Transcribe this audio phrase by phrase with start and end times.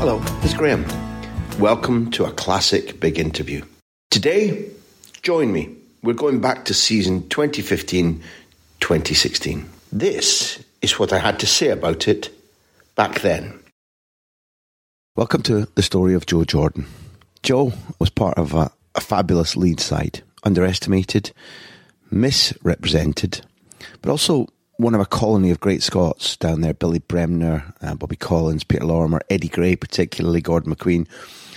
[0.00, 0.86] Hello, it's Graham.
[1.58, 3.62] Welcome to a classic big interview.
[4.10, 4.70] Today,
[5.20, 5.76] join me.
[6.02, 8.22] We're going back to season 2015
[8.80, 9.68] 2016.
[9.92, 12.30] This is what I had to say about it
[12.96, 13.60] back then.
[15.16, 16.86] Welcome to the story of Joe Jordan.
[17.42, 21.30] Joe was part of a, a fabulous Leeds side, underestimated,
[22.10, 23.42] misrepresented,
[24.00, 24.46] but also
[24.80, 28.84] one of a colony of great Scots down there Billy Bremner, uh, Bobby Collins, Peter
[28.84, 31.06] Lorimer, Eddie Gray, particularly Gordon McQueen,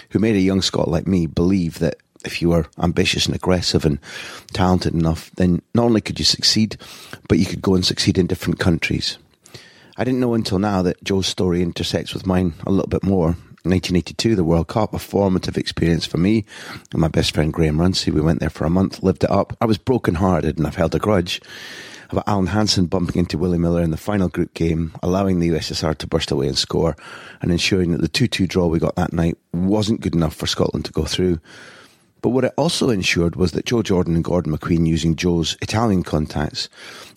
[0.09, 3.85] who made a young Scot like me believe that if you were ambitious and aggressive
[3.85, 3.99] and
[4.51, 6.77] talented enough, then not only could you succeed,
[7.29, 9.17] but you could go and succeed in different countries.
[9.97, 13.37] I didn't know until now that Joe's story intersects with mine a little bit more.
[13.65, 16.43] 1982, the World Cup, a formative experience for me
[16.91, 18.11] and my best friend Graham Runcie.
[18.11, 19.55] We went there for a month, lived it up.
[19.61, 21.39] I was broken-hearted and I've held a grudge
[22.09, 25.97] about Alan Hansen bumping into Willie Miller in the final group game, allowing the USSR
[25.97, 26.95] to burst away and score,
[27.41, 30.47] and ensuring that the 2 2 draw we got that night wasn't good enough for
[30.47, 31.39] Scotland to go through.
[32.23, 36.03] But what it also ensured was that Joe Jordan and Gordon McQueen, using Joe's Italian
[36.03, 36.69] contacts,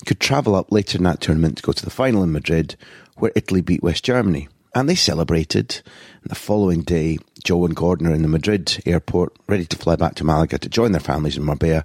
[0.04, 2.74] could travel up later in that tournament to go to the final in Madrid,
[3.14, 4.48] where Italy beat West Germany.
[4.74, 5.80] And they celebrated.
[6.22, 9.94] And the following day, Joe and Gordon are in the Madrid airport, ready to fly
[9.94, 11.84] back to Malaga to join their families in Marbella,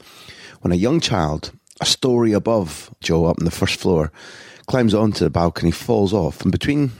[0.62, 1.52] when a young child
[1.82, 4.12] a story above Joe up on the first floor,
[4.68, 6.92] climbs onto the balcony, falls off, and between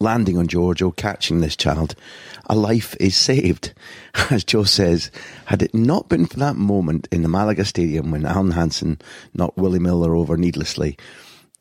[0.00, 1.94] landing on or catching this child,
[2.48, 3.74] a life is saved.
[4.30, 5.10] As Joe says,
[5.44, 8.98] had it not been for that moment in the Malaga Stadium when Alan Hansen
[9.34, 10.96] knocked Willie Miller over needlessly,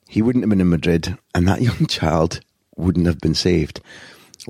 [0.08, 2.40] he wouldn't have been in Madrid, and that young child
[2.78, 3.82] wouldn't have been saved.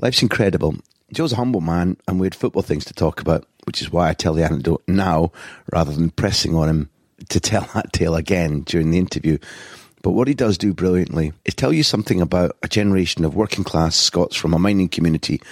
[0.00, 0.76] Life's incredible.
[1.12, 4.08] Joe's a humble man, and we had football things to talk about, which is why
[4.08, 5.32] I tell the anecdote now
[5.72, 6.90] rather than pressing on him
[7.28, 9.38] to tell that tale again during the interview.
[10.02, 13.64] But what he does do brilliantly is tell you something about a generation of working
[13.64, 15.42] class Scots from a mining community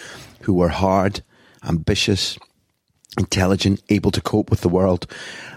[0.43, 1.23] who were hard,
[1.63, 2.39] ambitious,
[3.19, 5.07] intelligent, able to cope with the world,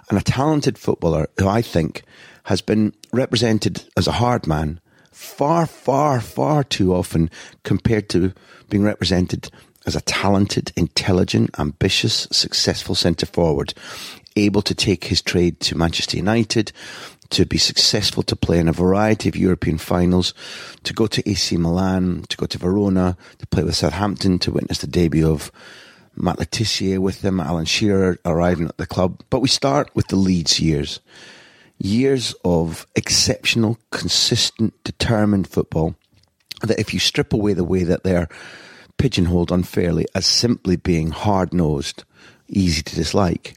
[0.10, 2.04] and a talented footballer who I think
[2.44, 7.30] has been represented as a hard man far, far, far too often
[7.64, 8.34] compared to
[8.70, 9.50] being represented
[9.86, 13.74] as a talented, intelligent, ambitious, successful centre forward
[14.36, 16.72] able to take his trade to Manchester United,
[17.32, 20.34] to be successful to play in a variety of European finals,
[20.84, 24.80] to go to AC Milan, to go to Verona, to play with Southampton, to witness
[24.80, 25.52] the debut of
[26.16, 29.22] Matt Le Tissier with them, Alan Shearer arriving at the club.
[29.30, 31.00] But we start with the Leeds years.
[31.78, 35.96] Years of exceptional, consistent, determined football
[36.62, 38.30] that if you strip away the way that they're
[38.98, 42.04] pigeonholed unfairly as simply being hard nosed,
[42.48, 43.56] easy to dislike,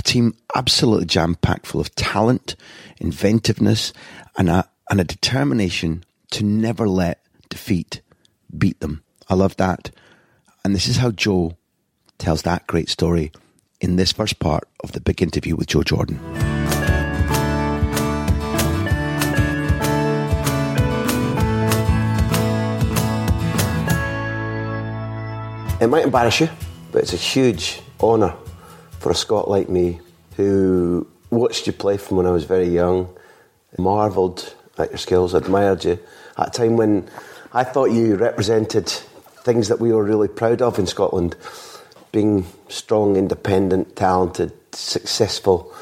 [0.00, 2.56] a team absolutely jam packed full of talent,
[3.00, 3.92] inventiveness,
[4.38, 8.00] and a, and a determination to never let defeat
[8.56, 9.02] beat them.
[9.28, 9.90] I love that.
[10.64, 11.58] And this is how Joe
[12.16, 13.30] tells that great story
[13.78, 16.18] in this first part of the big interview with Joe Jordan.
[25.78, 26.48] It might embarrass you,
[26.90, 28.34] but it's a huge honour
[29.00, 29.98] for a Scot like me
[30.36, 33.08] who watched you play from when I was very young,
[33.78, 35.98] marvelled at your skills, admired you
[36.36, 37.08] at a time when
[37.52, 41.34] I thought you represented things that we were really proud of in Scotland.
[42.12, 45.72] Being strong, independent, talented, successful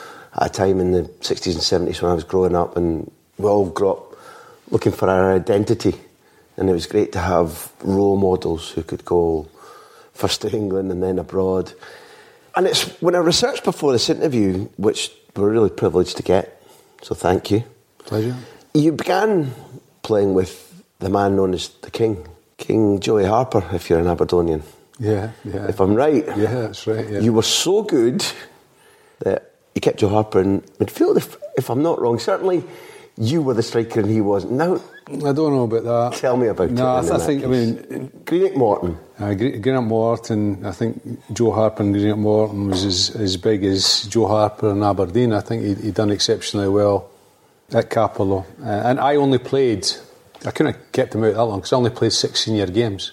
[0.41, 3.49] at a time in the 60s and 70s when I was growing up, and we
[3.49, 4.17] all grew up
[4.70, 5.94] looking for our identity.
[6.56, 9.49] And it was great to have role models who could go
[10.12, 11.73] first to England and then abroad
[12.56, 16.62] and it's when I researched before this interview, which we're really privileged to get,
[17.02, 17.64] so thank you.
[17.98, 18.36] Pleasure.
[18.74, 19.52] You began
[20.02, 24.62] playing with the man known as the King, King Joey Harper, if you're an Aberdonian.
[24.98, 25.68] Yeah, yeah.
[25.68, 26.26] If I'm right.
[26.26, 27.08] Yeah, that's right.
[27.08, 27.20] Yeah.
[27.20, 28.24] You were so good
[29.20, 32.18] that you kept Joe Harper in midfield, if, if I'm not wrong.
[32.18, 32.64] Certainly
[33.20, 34.53] you were the striker and he wasn't.
[34.53, 36.20] Now, I don't know about that.
[36.20, 37.03] Tell me about no, it.
[37.03, 38.23] No, I, I think, I mean.
[38.25, 38.99] Greenock Morton.
[39.19, 44.03] Uh, Greenock Morton, I think Joe Harper and Greenock Morton was as, as big as
[44.05, 45.32] Joe Harper and Aberdeen.
[45.32, 47.11] I think he'd, he'd done exceptionally well
[47.73, 48.44] at Cappielow.
[48.62, 49.87] Uh, and I only played,
[50.47, 53.12] I couldn't have kept him out that long because I only played six senior games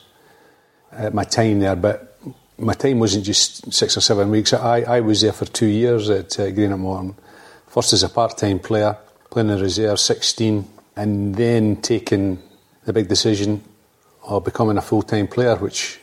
[0.92, 1.76] at my time there.
[1.76, 2.20] But
[2.60, 4.54] my time wasn't just six or seven weeks.
[4.54, 7.16] I, I was there for two years at uh, Greenock Morton.
[7.68, 8.98] First as a part time player,
[9.36, 10.66] playing in reserve, 16
[10.96, 12.42] and then taking
[12.86, 13.62] the big decision
[14.24, 16.00] of becoming a full time player, which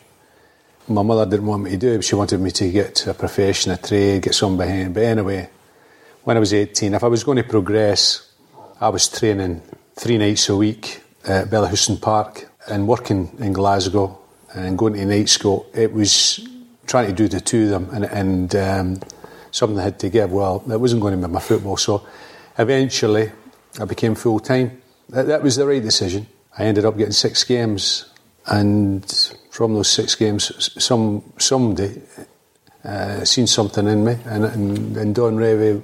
[0.86, 2.02] my mother didn't want me to do.
[2.02, 4.92] She wanted me to get a profession, a trade, get some behind.
[4.92, 5.48] But anyway,
[6.24, 8.30] when I was 18, if I was going to progress,
[8.78, 9.62] I was training
[9.94, 14.18] three nights a week at Bellahouston Park and working in Glasgow
[14.52, 15.64] and going to night school.
[15.72, 16.46] It was
[16.86, 19.00] trying to do the two of them, and, and um,
[19.52, 20.30] something I had to give.
[20.30, 22.06] Well, that wasn't going to be my football, so
[22.58, 23.32] eventually
[23.80, 24.82] I became full time
[25.12, 26.26] that, that was the right decision.
[26.58, 28.06] I ended up getting six games,
[28.46, 29.04] and
[29.50, 32.00] from those six games, some somebody
[32.84, 35.82] uh, seen something in me, and, and, and Don Revie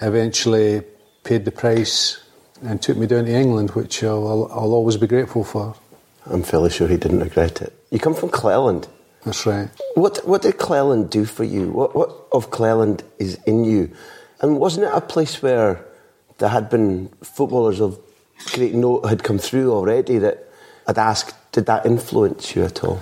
[0.00, 0.82] eventually
[1.24, 2.22] paid the price
[2.62, 5.74] and took me down to England, which I'll, I'll always be grateful for.
[6.26, 7.72] I'm fairly sure he didn't regret it.
[7.90, 8.88] You come from Cleland.
[9.24, 9.68] That's right.
[9.94, 11.70] What what did Cleland do for you?
[11.70, 13.90] What what of Cleland is in you?
[14.40, 15.84] And wasn't it a place where
[16.38, 17.98] there had been footballers of
[18.54, 20.48] great note had come through already that
[20.86, 23.00] I'd ask, did that influence you at all?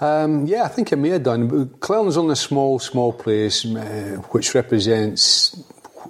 [0.00, 1.68] Um, yeah, I think it may have done.
[1.80, 5.62] Cleland's only a small, small place uh, which represents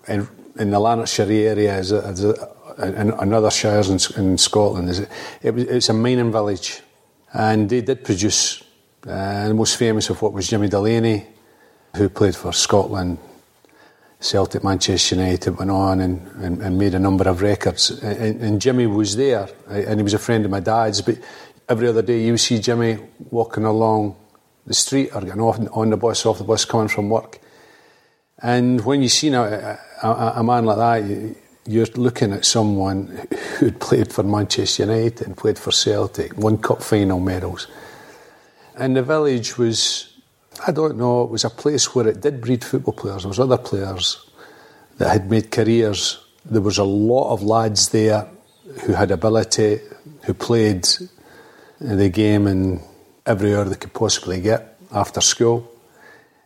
[0.07, 0.29] in,
[0.59, 2.35] in the Lanarkshire area as, a, as a,
[2.79, 4.89] and, and other shires in, in Scotland.
[4.89, 5.09] Is it,
[5.43, 6.83] it it's a mining village,
[7.33, 8.63] and they did produce
[9.07, 11.27] uh, the most famous of what was Jimmy Delaney,
[11.97, 13.19] who played for Scotland
[14.21, 17.91] Celtic, Manchester United went on and, and, and made a number of records.
[18.03, 21.01] And, and, Jimmy was there, and he was a friend of my dad's.
[21.03, 21.19] But
[21.69, 22.99] every other day, you see Jimmy
[23.31, 24.17] walking along
[24.67, 27.39] the street or getting off on the bus, off the bus, coming from work.
[28.41, 31.35] And when you see a, a, a man like that,
[31.67, 33.27] you, are looking at someone
[33.59, 37.69] who'd played for Manchester United and played for Celtic, won cup final medals.
[38.77, 40.08] And the village was
[40.67, 41.23] I don't know.
[41.23, 43.23] It was a place where it did breed football players.
[43.23, 44.29] There was other players
[44.99, 46.19] that had made careers.
[46.45, 48.29] There was a lot of lads there
[48.83, 49.81] who had ability,
[50.23, 50.87] who played
[51.81, 52.83] the game in
[53.25, 55.71] every hour they could possibly get after school.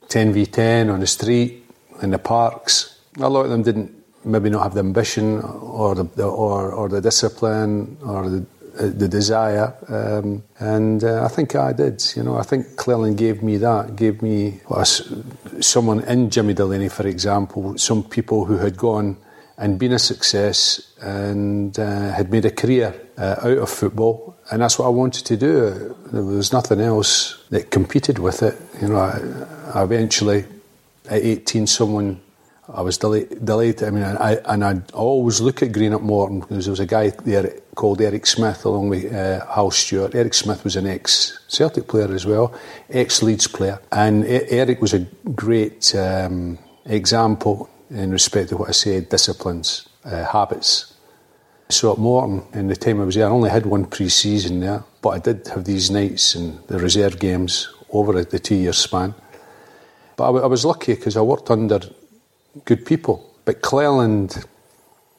[0.09, 1.64] 10 v 10 on the street,
[2.03, 2.99] in the parks.
[3.19, 3.94] A lot of them didn't
[4.25, 9.74] maybe not have the ambition or the, or, or the discipline or the the desire,
[9.88, 12.02] um, and uh, I think I did.
[12.16, 16.88] You know, I think Cleland gave me that, gave me well, someone in Jimmy Delaney,
[16.88, 19.16] for example, some people who had gone
[19.58, 24.62] and been a success and uh, had made a career uh, out of football, and
[24.62, 25.96] that's what I wanted to do.
[26.12, 28.58] There was nothing else that competed with it.
[28.80, 30.44] You know, I, I eventually,
[31.08, 32.20] at 18, someone
[32.69, 33.82] I was delighted.
[33.82, 37.11] I mean, I, and I'd always look at Greenock Morton because there was a guy
[37.25, 40.14] there called Eric Smith along with uh, Hal Stewart.
[40.14, 42.55] Eric Smith was an ex Celtic player as well,
[42.88, 43.81] ex Leeds player.
[43.91, 45.00] And Eric was a
[45.35, 50.95] great um, example in respect to what I said disciplines, uh, habits.
[51.69, 54.61] So at Morton, in the time I was there, I only had one pre season
[54.61, 58.73] there, but I did have these nights and the reserve games over the two year
[58.73, 59.14] span.
[60.16, 61.81] But I, I was lucky because I worked under
[62.64, 63.28] good people.
[63.44, 64.44] But Cleland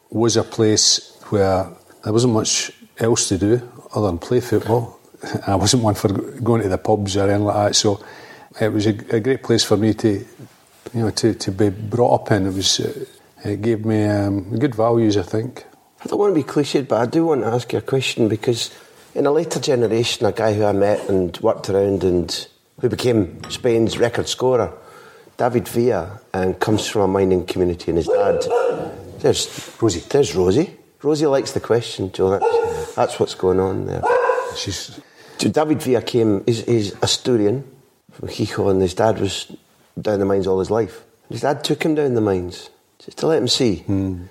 [0.09, 1.69] was a place where
[2.03, 4.99] there wasn't much else to do other than play football.
[5.47, 7.75] I wasn't one for going to the pubs or anything like that.
[7.75, 8.03] So
[8.59, 10.25] it was a, a great place for me to, you
[11.01, 12.47] know, to, to be brought up in.
[12.47, 13.05] It was, uh,
[13.43, 15.65] it gave me um, good values, I think.
[16.01, 18.27] I don't want to be cliched, but I do want to ask you a question
[18.27, 18.69] because
[19.15, 22.47] in a later generation, a guy who I met and worked around and
[22.81, 24.77] who became Spain's record scorer
[25.37, 28.43] David Villa um, comes from a mining community, and his dad.
[29.19, 30.01] There's Rosie.
[30.01, 30.77] There's Rosie.
[31.01, 32.31] Rosie likes the question, Joe.
[32.31, 34.01] That's, that's what's going on there.
[34.55, 34.99] She's.
[35.39, 36.43] David Villa came.
[36.45, 37.63] He's, he's Asturian
[38.11, 39.51] from Gijón, and his dad was
[39.99, 41.03] down the mines all his life.
[41.29, 43.83] His dad took him down the mines just to let him see.
[43.87, 44.27] Mm.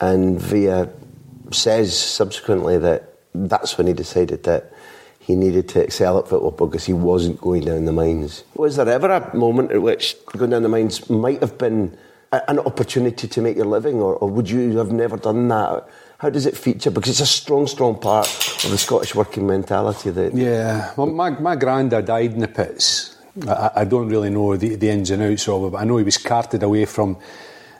[0.00, 0.90] And Villa
[1.50, 4.72] says subsequently that that's when he decided that
[5.24, 8.44] he needed to excel at football because he wasn't going down the mines.
[8.56, 11.96] Was there ever a moment at which going down the mines might have been
[12.30, 15.88] a, an opportunity to make your living, or, or, would you have never done that
[16.18, 16.90] How does it feature?
[16.90, 18.28] Because it's a strong, strong part
[18.64, 20.10] of the Scottish working mentality.
[20.10, 23.16] That yeah, well, my my granddad died in the pits.
[23.48, 25.96] I, I don't really know the, the ins and outs of it, but I know
[25.96, 27.16] he was carted away from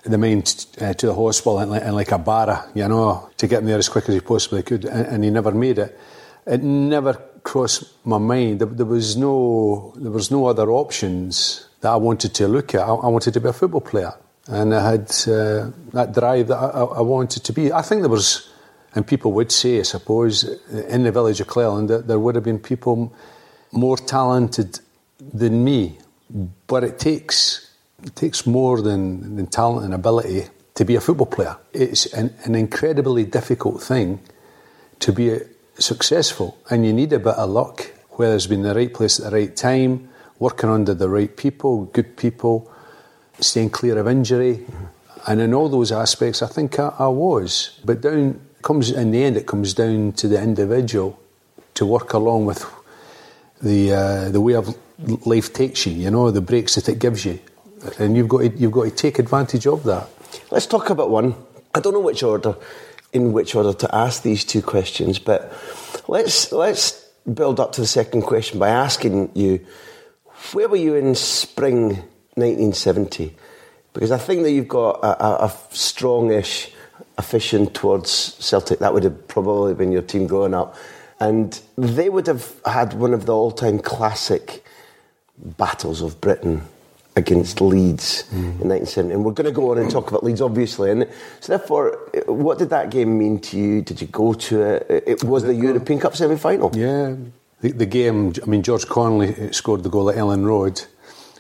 [0.03, 3.47] the main t- uh, to the hospital in, in, like a barra, you know, to
[3.47, 5.99] get him there as quick as he possibly could, and, and he never made it.
[6.47, 8.61] It never crossed my mind.
[8.61, 12.81] There, there, was no there was no other options that I wanted to look at.
[12.81, 14.15] I, I wanted to be a football player
[14.49, 17.73] and I had uh, that drive that I, I, wanted to be.
[17.73, 18.51] I think there was,
[18.95, 22.45] and people would say, I suppose, in the village of Cleland, that there would have
[22.45, 23.15] been people
[23.73, 24.81] more talented
[25.19, 25.99] than me.
[26.67, 27.71] But it takes
[28.03, 31.57] it takes more than, than talent and ability to be a football player.
[31.73, 34.21] It's an, an incredibly difficult thing
[35.01, 35.39] to be
[35.79, 39.31] successful, and you need a bit of luck, whether it's been the right place at
[39.31, 42.71] the right time, working under the right people, good people
[43.41, 44.57] staying clear of injury.
[44.57, 44.85] Mm-hmm.
[45.27, 47.81] And in all those aspects, I think I, I, was.
[47.85, 51.19] But down comes in the end, it comes down to the individual
[51.75, 52.65] to work along with
[53.63, 54.77] the uh, the way of
[55.27, 55.93] life takes you.
[55.93, 57.39] You know the breaks that it gives you,
[57.99, 60.09] and you've got to, you've got to take advantage of that.
[60.51, 61.35] Let's talk about one.
[61.75, 62.57] I don't know which order,
[63.15, 65.53] in which order to ask these two questions, but
[66.09, 67.01] let's let's
[67.33, 69.65] build up to the second question by asking you,
[70.53, 72.03] where were you in spring
[72.35, 73.35] 1970?
[73.95, 76.71] Because I think that you've got a, a, a strongish
[77.17, 78.81] affinity towards Celtic.
[78.81, 80.77] That would have probably been your team growing up.
[81.21, 84.65] And they would have had one of the all time classic
[85.39, 86.63] battles of Britain
[87.17, 88.61] against Leeds mm.
[88.61, 89.15] in 1970.
[89.15, 90.91] And we're going to go on and talk about Leeds, obviously.
[90.91, 91.09] And
[91.41, 93.83] so, therefore, what did that game mean to you?
[93.83, 94.89] Did you go to it?
[94.89, 96.71] Was it was the European Cup semi final.
[96.75, 97.15] Yeah.
[97.61, 100.83] The, the, game, I mean, George Connelly scored the goal at Elland Road.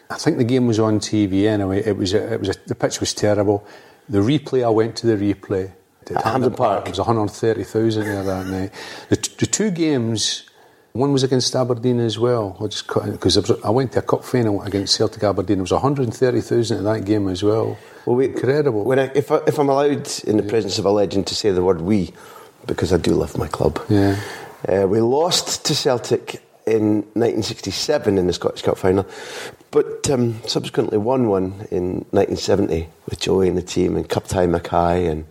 [0.08, 1.82] I think the game was on TV anyway.
[1.84, 3.66] It was, a, it was a, the pitch was terrible.
[4.08, 5.72] The replay, I went to the replay.
[6.10, 6.86] At Hampden Park.
[6.86, 8.70] It was 130,000 there that night.
[9.08, 10.48] The, the, two games,
[10.94, 12.56] one was against Aberdeen as well.
[12.60, 15.58] I just because I went to a cup final against Celtic Aberdeen.
[15.58, 17.76] It was 130,000 in that game as well.
[18.06, 18.84] Well, we, incredible.
[18.84, 21.50] When I, if, I, if I'm allowed, in the presence of a legend, to say
[21.50, 22.12] the word "we,"
[22.66, 23.84] because I do love my club.
[23.88, 24.20] Yeah.
[24.68, 29.04] Uh, we lost to Celtic in 1967 in the Scottish Cup final,
[29.72, 34.46] but um, subsequently won one in 1970 with Joey and the team and Cup tie
[34.46, 35.10] McKay.
[35.10, 35.26] And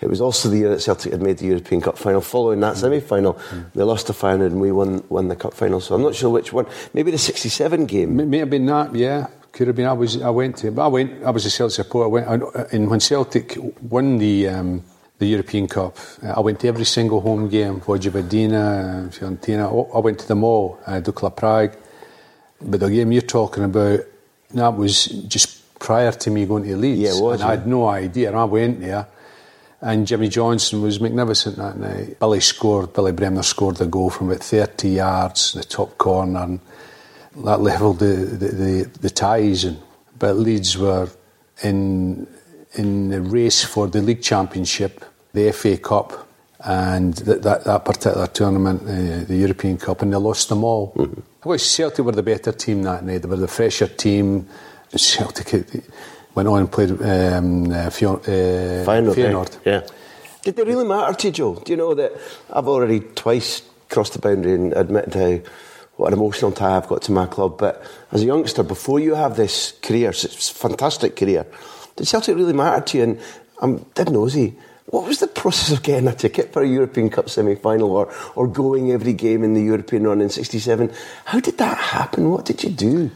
[0.00, 2.20] it was also the year that Celtic had made the European Cup final.
[2.20, 2.78] Following that mm.
[2.78, 3.72] semi final, mm.
[3.72, 5.80] they lost the final and we won, won the Cup final.
[5.80, 6.66] So I'm not sure which one.
[6.92, 8.16] Maybe the 67 game.
[8.16, 9.28] May, may have been that, yeah.
[9.52, 9.86] Could have been.
[9.86, 10.20] I was.
[10.20, 10.70] I went to.
[10.70, 11.24] But I went.
[11.24, 12.04] I was a Celtic supporter.
[12.04, 12.72] I went.
[12.74, 14.84] And when Celtic won the um,
[15.16, 17.80] the European Cup, I went to every single home game.
[17.80, 19.96] Vojvodina, Fiorentina.
[19.96, 20.78] I went to them all.
[20.84, 21.74] Uh, Dukla Prague.
[22.60, 24.00] But the game you're talking about,
[24.52, 27.00] that was just prior to me going to Leeds.
[27.00, 27.40] Yeah, it was.
[27.40, 28.28] And I had no idea.
[28.28, 29.06] And I went there,
[29.80, 32.18] and Jimmy Johnstone was magnificent that night.
[32.18, 36.60] Billy scored, Billy Bremner scored the goal from about 30 yards, the top corner, and
[37.44, 39.64] that levelled the, the, the, the ties.
[39.64, 39.78] And,
[40.18, 41.08] but Leeds were
[41.62, 42.26] in,
[42.74, 45.04] in the race for the league championship,
[45.34, 46.26] the FA Cup,
[46.60, 50.92] and that, that, that particular tournament, uh, the European Cup, and they lost them all.
[50.96, 51.20] Mm-hmm.
[51.44, 53.22] Well, Celtic were the better team that night.
[53.22, 54.48] They were the fresher team.
[54.96, 55.84] Celtic
[56.36, 59.14] went on and played um, uh, Fion, uh, Feyenoord.
[59.14, 59.58] Feyenoord.
[59.64, 59.84] Yeah.
[60.42, 61.54] Did they really matter to you, Joe?
[61.56, 62.12] Do you know that
[62.52, 65.50] I've already twice crossed the boundary and admitted how
[65.96, 67.58] what an emotional tie I've got to my club.
[67.58, 71.46] But as a youngster, before you have this career, it's a fantastic career,
[71.96, 73.04] did Celtic really matter to you?
[73.04, 73.20] And
[73.62, 74.54] I'm dead nosy.
[74.86, 78.12] What was the process of getting a ticket for a European Cup semi final or,
[78.36, 80.92] or going every game in the European run in 67?
[81.24, 82.30] How did that happen?
[82.30, 83.10] What did you do?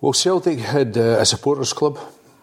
[0.00, 1.98] Well, Celtic had uh, a supporters club,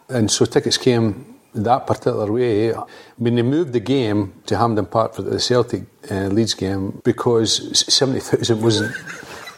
[0.10, 2.74] and so tickets came that particular way.
[3.17, 7.79] When they moved the game to Hampden Park for the Celtic uh, Leeds game because
[7.93, 8.95] 70,000 wasn't,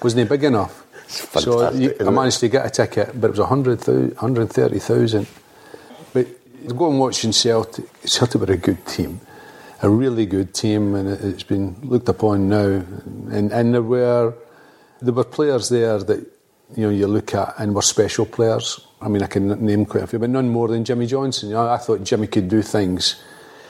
[0.04, 0.86] wasn't big enough.
[1.08, 5.28] So you, I managed to get a ticket, but it was 130,000
[6.14, 6.28] But
[6.76, 7.86] go and watch in Celtic.
[8.06, 9.22] Celtic were a good team,
[9.82, 12.84] a really good team, and it's been looked upon now.
[13.32, 14.34] And, and there were
[15.02, 16.20] there were players there that
[16.76, 18.80] you know you look at and were special players.
[19.06, 21.52] I mean, I can name quite a few, but none more than Jimmy Johnstone.
[21.52, 23.22] You know, I thought Jimmy could do things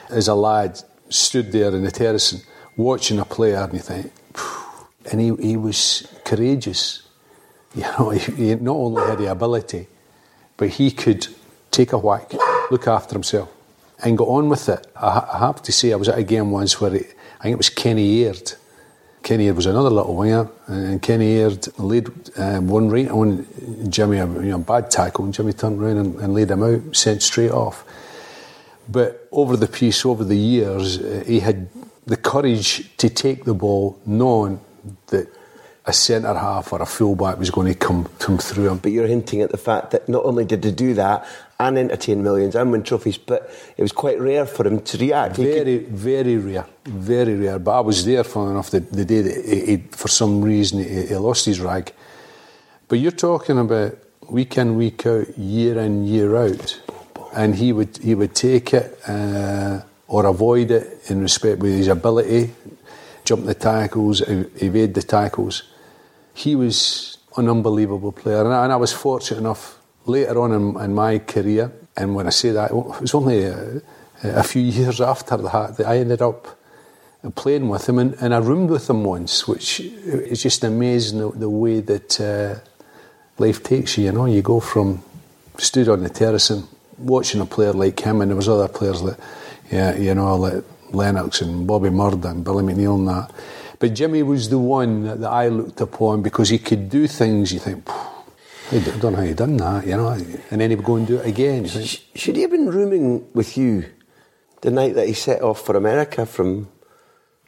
[0.09, 0.81] as a lad.
[1.09, 2.41] Stood there in the terrace and
[2.77, 4.11] watching a player, and you think,
[5.11, 7.01] and he, he was courageous.
[7.75, 9.87] You know, he, he not only had the ability,
[10.55, 11.27] but he could
[11.71, 12.31] take a whack
[12.71, 13.49] look after himself,
[14.01, 14.87] and go on with it.
[14.95, 17.53] I, I have to say, I was at a game once where it, I think
[17.53, 18.53] it was Kenny Aird.
[19.25, 23.47] Kenny Aird was another little winger, and Kenny Aird laid um, one right on
[23.89, 27.23] Jimmy, you know, bad tackle, and Jimmy turned around and, and laid him out, sent
[27.23, 27.83] straight off.
[28.87, 31.69] But over the piece, over the years, uh, he had
[32.05, 34.59] the courage to take the ball, knowing
[35.07, 35.27] that
[35.87, 38.77] a centre half or a fullback was going to come come through him.
[38.77, 41.25] But you're hinting at the fact that not only did he do that
[41.59, 45.37] and entertain millions and win trophies, but it was quite rare for him to react.
[45.37, 47.59] Very, very rare, very rare.
[47.59, 50.79] But I was there, funnily enough, the, the day that he, he, for some reason
[50.79, 51.93] he, he lost his rag.
[52.87, 53.97] But you're talking about
[54.29, 56.81] week in, week out, year in, year out,
[57.33, 61.87] and he would he would take it uh, or avoid it in respect with his
[61.87, 62.53] ability,
[63.23, 65.63] jump the tackles, ev- evade the tackles.
[66.33, 69.74] He was an unbelievable player, and I, and I was fortunate enough
[70.05, 71.71] later on in, in my career.
[71.97, 73.81] And when I say that, it was only a,
[74.23, 76.47] a few years after that that I ended up
[77.33, 81.31] playing with him, and, and I roomed with him once, which is just amazing the,
[81.31, 82.59] the way that uh,
[83.39, 84.05] life takes you.
[84.05, 85.01] You know, you go from
[85.57, 89.01] stood on the terrace and watching a player like him, and there was other players
[89.01, 89.19] that,
[89.71, 93.31] yeah, you know, like Lennox and Bobby Murdoch and Billy McNeill and that.
[93.79, 97.51] But Jimmy was the one that, that I looked upon because he could do things.
[97.51, 97.89] You think,
[98.71, 101.05] I don't know how he done that, you know, and then he would go and
[101.07, 101.67] do it again.
[101.67, 103.85] Sh- Should he have been rooming with you
[104.61, 106.67] the night that he set off for America from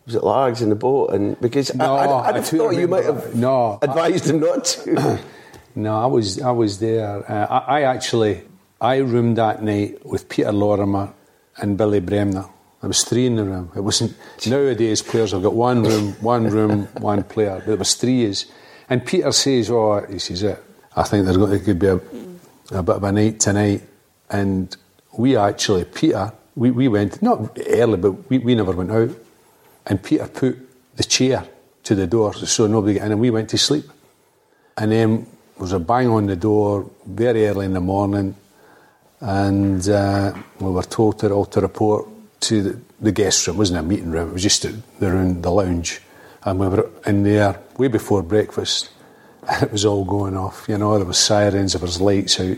[0.05, 1.07] was it Largs in the boat?
[1.09, 3.35] And because No, I, I, I'd have thought you might have.
[3.35, 5.19] No, advised him not to.
[5.75, 7.23] No, I was I was there.
[7.31, 8.41] Uh, I, I actually
[8.81, 11.13] I roomed that night with Peter Lorimer
[11.57, 12.45] and Billy Bremner.
[12.81, 13.71] There was three in the room.
[13.75, 14.15] It wasn't
[14.47, 17.61] nowadays players have got one room, one room, one player.
[17.63, 18.47] But it was three is.
[18.89, 20.63] And Peter says, "Oh, he says it.
[20.97, 21.95] I think there's going, could be a,
[22.71, 23.83] a bit of a night tonight."
[24.29, 24.75] And
[25.17, 29.11] we actually, Peter, we, we went not early, but we, we never went out.
[29.85, 30.57] And Peter put
[30.97, 31.45] the chair
[31.83, 33.85] to the door so nobody got in, and we went to sleep.
[34.75, 38.35] And then there was a bang on the door very early in the morning,
[39.21, 42.07] and uh, we were told to all to report
[42.41, 43.55] to the, the guest room.
[43.55, 46.01] It wasn't a meeting room; it was just the, the room, the lounge,
[46.43, 48.89] and we were in there way before breakfast.
[49.49, 50.65] And it was all going off.
[50.67, 52.57] You know, there was sirens, there was lights out.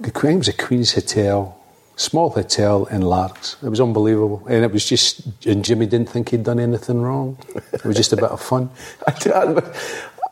[0.00, 1.58] The Queen was a Queen's Hotel,
[1.96, 3.56] small hotel in Largs.
[3.62, 5.22] It was unbelievable, and it was just.
[5.46, 7.38] And Jimmy didn't think he'd done anything wrong.
[7.72, 8.68] It was just a bit of fun.
[9.06, 9.64] I, don't-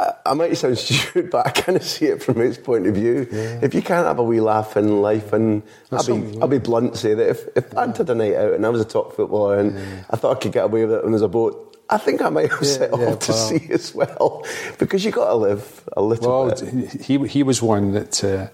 [0.00, 2.94] I, I might sound stupid, but I kind of see it from his point of
[2.94, 3.26] view.
[3.30, 6.58] If you can't have a wee laugh in life, and I'll be, something, I'll be
[6.58, 8.84] blunt and say that if, if I'd had a night out and I was a
[8.84, 9.78] top footballer and
[10.10, 12.30] I thought I could get away with it when there's a boat, I think I
[12.30, 14.44] might have Yeah, set yeah, off to sea as well.
[14.78, 17.02] Because you got to live a little Well, bit.
[17.02, 18.48] he he was one that uh,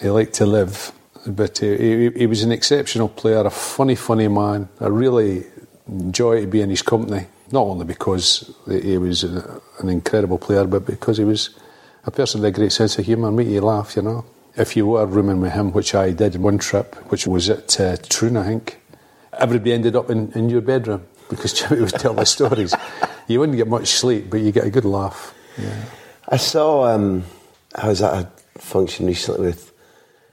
[0.00, 0.92] he liked to live,
[1.26, 4.68] but uh, he, he was an exceptional player, a funny, funny man.
[4.80, 5.44] I really
[5.88, 10.64] enjoy to be in his company, not only because he was a, an incredible player,
[10.66, 11.50] but because he was
[12.04, 14.24] a person with a great sense of humour, make you laugh, you know.
[14.56, 17.96] If you were rooming with him, which I did one trip, which was at uh,
[18.08, 18.78] Troon, I think,
[19.32, 22.74] everybody ended up in, in your bedroom because Jimmy would tell the stories.
[23.26, 25.34] You wouldn't get much sleep, but you get a good laugh.
[25.58, 25.84] Yeah.
[26.28, 27.24] I saw, um,
[27.74, 28.26] I was at a
[28.60, 29.72] function recently with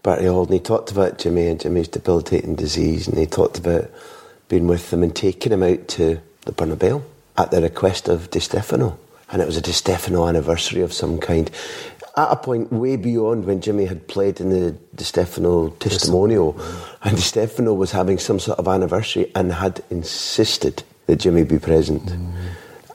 [0.04, 3.90] Barry and he talked about Jimmy and Jimmy's debilitating disease and he talked about
[4.48, 7.02] being with them and taking him out to the Bernabeu
[7.38, 9.00] at the request of Di Stefano.
[9.32, 11.50] And it was a Di Stefano anniversary of some kind.
[12.18, 16.58] At a point way beyond when Jimmy had played in the Di Stefano testimonial,
[17.04, 21.60] and Di Stefano was having some sort of anniversary and had insisted that Jimmy be
[21.60, 22.10] present.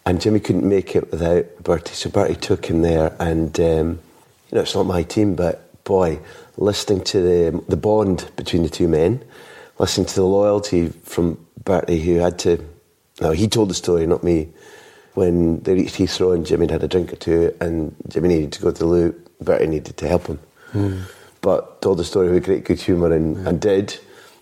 [0.07, 3.15] And Jimmy couldn't make it without Bertie, so Bertie took him there.
[3.21, 4.01] And um,
[4.51, 6.19] you know, it's not my team, but boy,
[6.57, 9.23] listening to the the bond between the two men,
[9.79, 12.65] listening to the loyalty from Bertie, who had to.
[13.21, 14.49] No, he told the story, not me.
[15.15, 18.63] When they reached Heathrow and Jimmy had a drink or two, and Jimmy needed to
[18.63, 20.39] go to the loo, Bertie needed to help him.
[21.41, 23.99] But told the story with great good humour and, and did.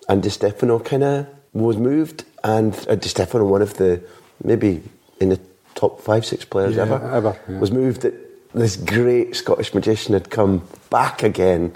[0.09, 4.03] And Di Stefano kind of was moved, and uh, Di Stefano, one of the
[4.43, 4.83] maybe
[5.21, 5.41] in the
[5.75, 7.59] top five, six players Yeah, ever, ever, yeah.
[7.59, 8.15] was moved that
[8.53, 11.75] this great Scottish magician had come back again,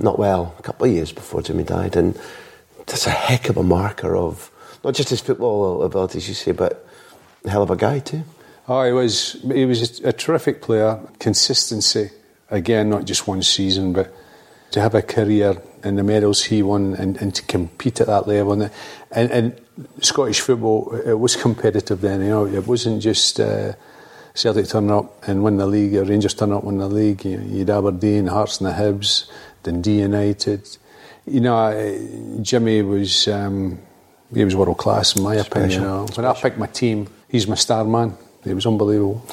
[0.00, 2.18] not well, a couple of years before Jimmy died, and
[2.86, 4.50] that's a heck of a marker of
[4.84, 6.85] not just his football abilities, you say, but
[7.46, 8.24] a hell of a guy too.
[8.68, 10.98] Oh, he was he was a, terrific player.
[11.18, 12.10] Consistency
[12.50, 14.12] again, not just one season, but
[14.72, 18.26] to have a career in the medals he won and, and to compete at that
[18.26, 18.52] level.
[18.52, 18.70] And,
[19.12, 19.60] and, and
[20.00, 22.20] Scottish football, it was competitive then.
[22.20, 23.74] You know, it wasn't just uh,
[24.34, 27.24] Celtic turn up and win the league, or Rangers turn up and win the league.
[27.24, 29.30] You, you'd Aberdeen, Hearts and the Hibs,
[29.62, 30.76] Dundee United.
[31.26, 33.28] You know, Jimmy was.
[33.28, 33.80] Um,
[34.34, 35.70] he was world class in my opinion.
[35.70, 36.06] You know.
[36.14, 38.16] When I picked my team, he's my star man.
[38.44, 39.26] He was unbelievable.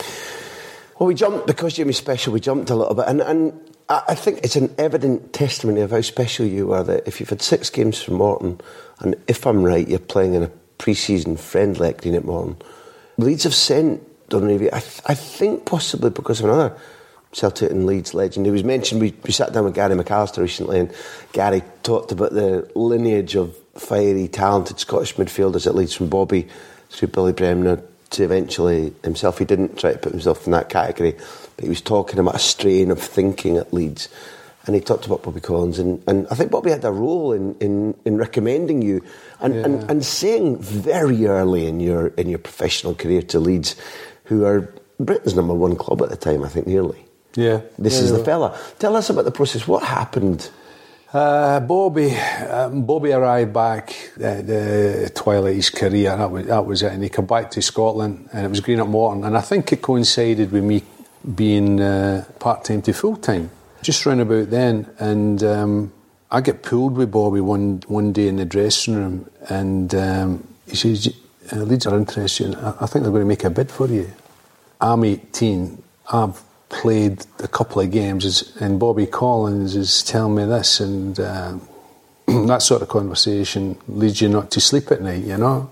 [0.99, 2.33] Well, we jumped because you Jimmy's special.
[2.33, 6.01] We jumped a little bit, and, and I, think it's an evident testimony of how
[6.01, 8.61] special you are that if you've had six games for Morton,
[8.99, 12.57] and if I'm right, you're playing in a pre season friendly at Greenock Morton,
[13.17, 16.77] Leeds have sent Dunleavy, I, th- I think possibly because of another
[17.33, 18.45] Celtic and Leeds legend.
[18.45, 20.93] He was mentioned, we, we sat down with Gary McAllister recently, and
[21.33, 26.47] Gary talked about the lineage of fiery, talented Scottish midfielders at Leeds from Bobby
[26.93, 29.39] through Billy Bremner to eventually himself.
[29.39, 31.13] He didn't try to put himself in that category,
[31.55, 34.07] but he was talking about a strain of thinking at Leeds.
[34.65, 37.53] And he talked about Bobby Collins, and, and I think Bobby had a role in,
[37.55, 39.03] in, in recommending you
[39.41, 39.65] and, yeah.
[39.65, 43.75] and, and saying very early in your in your professional career to Leeds,
[44.23, 47.03] who are Britain's number one club at the time, I think nearly.
[47.35, 47.59] Yeah.
[47.77, 48.57] This yeah, is the fella.
[48.79, 49.67] Tell us about the process.
[49.67, 50.49] What happened?
[51.13, 56.17] Uh, Bobby, um, Bobby arrived back at the twilight of his career.
[56.17, 58.87] That was, that was it, and he came back to Scotland, and it was Greenock
[58.87, 60.81] Morton, and I think it coincided with me
[61.35, 63.51] being uh, part time to full time,
[63.83, 64.89] just round about then.
[64.97, 65.93] And um,
[66.31, 70.75] I get pulled with Bobby one one day in the dressing room, and um, he
[70.75, 71.13] says,
[71.51, 72.55] uh, "Leeds are interested.
[72.55, 74.11] I, I think they're going to make a bid for you."
[74.81, 75.83] I'm 18.
[76.11, 76.41] I've
[76.73, 81.57] played a couple of games, and Bobby Collins is telling me this, and uh,
[82.27, 85.69] that sort of conversation leads you not to sleep at night, you know.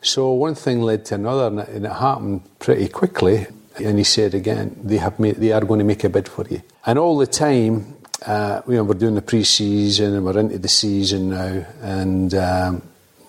[0.00, 3.46] So one thing led to another, and it, happened pretty quickly.
[3.76, 6.46] And he said again, they have made, they are going to make a bid for
[6.48, 6.62] you.
[6.86, 10.68] And all the time, uh, you know, we're doing the pre-season and we're into the
[10.68, 12.82] season now, and um,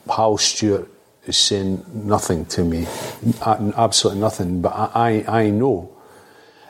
[0.09, 0.89] Hal Stewart
[1.25, 2.87] is saying nothing to me,
[3.43, 4.61] absolutely nothing.
[4.61, 5.96] But I, I, I know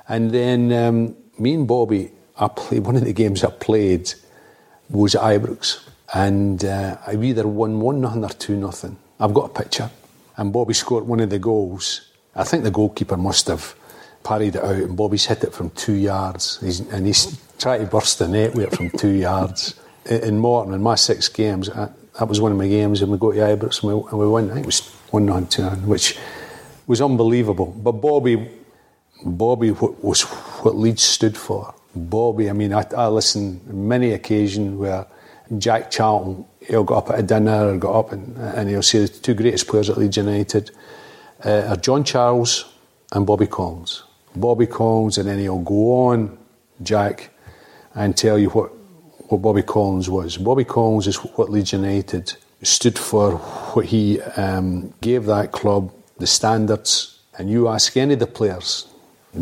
[0.07, 4.13] and then um, me and Bobby, I one of the games I played
[4.89, 8.97] was Ibrox, and uh, I either won one nothing or two nothing.
[9.19, 9.89] I've got a picture,
[10.37, 12.01] and Bobby scored one of the goals.
[12.35, 13.75] I think the goalkeeper must have
[14.23, 17.85] parried it out, and Bobby's hit it from two yards, he's, and he's tried to
[17.85, 19.79] burst the net with it from two yards.
[20.05, 21.89] In Morton, in my six games, I,
[22.19, 24.27] that was one of my games, and we got to Ibrox and we, and we
[24.27, 24.49] won.
[24.51, 26.17] I think it was one nothing, two nothing, which
[26.85, 27.73] was unbelievable.
[27.77, 28.49] But Bobby
[29.23, 31.73] Bobby was what Leeds stood for.
[31.95, 35.07] Bobby, I mean, I, I listened many occasions where
[35.57, 38.99] Jack Charlton, he'll go up at a dinner or go up and, and he'll say
[38.99, 40.71] the two greatest players at Leeds United
[41.43, 42.65] uh, are John Charles
[43.13, 44.03] and Bobby Collins.
[44.35, 46.37] Bobby Collins, and then he'll go on,
[46.83, 47.31] Jack,
[47.95, 48.71] and tell you what,
[49.29, 50.37] what Bobby Collins was.
[50.37, 56.27] Bobby Collins is what Leeds United stood for, what he um, gave that club, the
[56.27, 57.19] standards.
[57.37, 58.87] And you ask any of the players,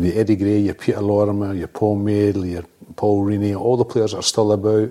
[0.02, 2.64] the Eddie Gray, your Peter Lorimer, your Paul Madeley, your
[2.96, 4.90] Paul Reaney, all the players that are still about.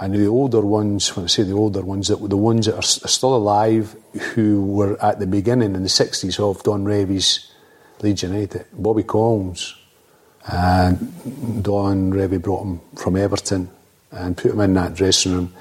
[0.00, 3.34] And the older ones, when I say the older ones, the ones that are still
[3.36, 3.94] alive
[4.34, 7.50] who were at the beginning in the 60s of Don Revie's
[8.00, 9.76] Leeds United, Bobby Collins,
[10.50, 13.70] and Don Revie brought him from Everton
[14.10, 15.54] and put him in that dressing room.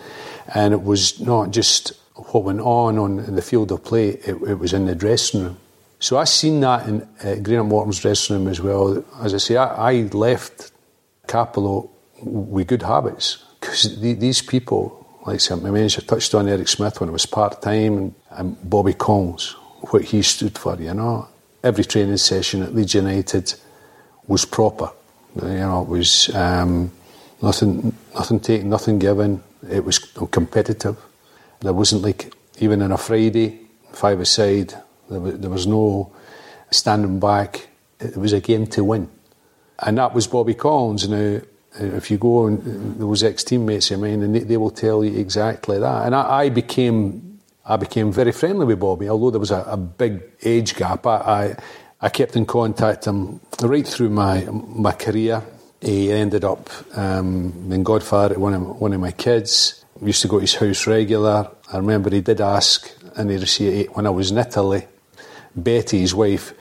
[0.53, 4.59] And it was not just what went on on the field of play, it, it
[4.59, 5.57] was in the dressing room.
[6.01, 9.05] So I seen that in uh, Greenock Morton's dressing room as well.
[9.21, 10.71] As I say, I, I left
[11.27, 11.91] Cappielow
[12.23, 16.99] with good habits because the, these people, like I mentioned, I touched on Eric Smith
[16.99, 19.55] when I was part time and, and Bobby Collins,
[19.91, 21.27] what he stood for, you know.
[21.63, 23.53] Every training session at Leeds United
[24.25, 24.89] was proper.
[25.35, 26.91] You know, it was um,
[27.43, 29.43] nothing, nothing taken, nothing given.
[29.69, 30.97] It was competitive.
[31.59, 33.59] There wasn't like even on a Friday,
[33.93, 34.73] five aside,
[35.11, 36.11] there was, there was no
[36.71, 37.67] standing back.
[37.99, 39.09] It was a game to win.
[39.79, 41.07] And that was Bobby Collins.
[41.07, 41.41] Now,
[41.79, 45.17] if you go and those ex teammates of mine, and they, they, will tell you
[45.19, 46.05] exactly that.
[46.05, 49.77] And I, I, became, I became very friendly with Bobby, although there was a, a
[49.77, 51.05] big age gap.
[51.07, 51.55] I, I,
[52.01, 55.43] I, kept in contact him right through my my career.
[55.79, 59.83] He ended up um, being godfather to one of one of my kids.
[60.03, 61.49] Used to go to his house regular.
[61.71, 64.87] I remember he did ask, and he when I was in Italy.
[65.55, 66.53] Betty, his wife,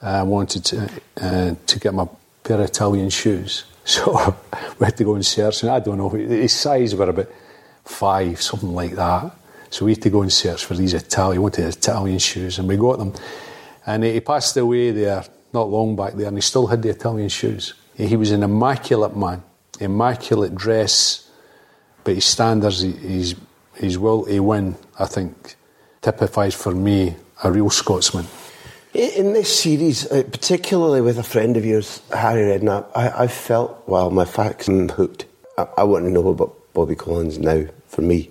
[0.00, 2.08] uh, wanted to, uh, to get my
[2.44, 3.64] pair of Italian shoes.
[3.88, 4.36] So
[4.78, 7.28] we had to go and search, and I don't know, his size were about
[7.86, 9.34] five, something like that.
[9.70, 12.76] So we had to go and search for these Italian, wanted Italian shoes, and we
[12.76, 13.14] got them.
[13.86, 17.30] And he passed away there not long back there, and he still had the Italian
[17.30, 17.72] shoes.
[17.94, 19.42] He was an immaculate man,
[19.80, 21.30] immaculate dress,
[22.04, 23.36] but his standards, his,
[23.74, 25.56] his will to win, I think,
[26.02, 28.26] typifies for me a real Scotsman.
[28.94, 33.86] In this series, uh, particularly with a friend of yours, Harry Redknapp, I, I felt,
[33.86, 35.26] well, my facts hooked.
[35.56, 38.30] I, I want to know about Bobby Collins now for me.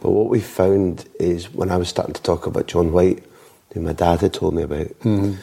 [0.00, 3.24] But what we found is when I was starting to talk about John White,
[3.72, 5.34] who my dad had told me about, mm-hmm.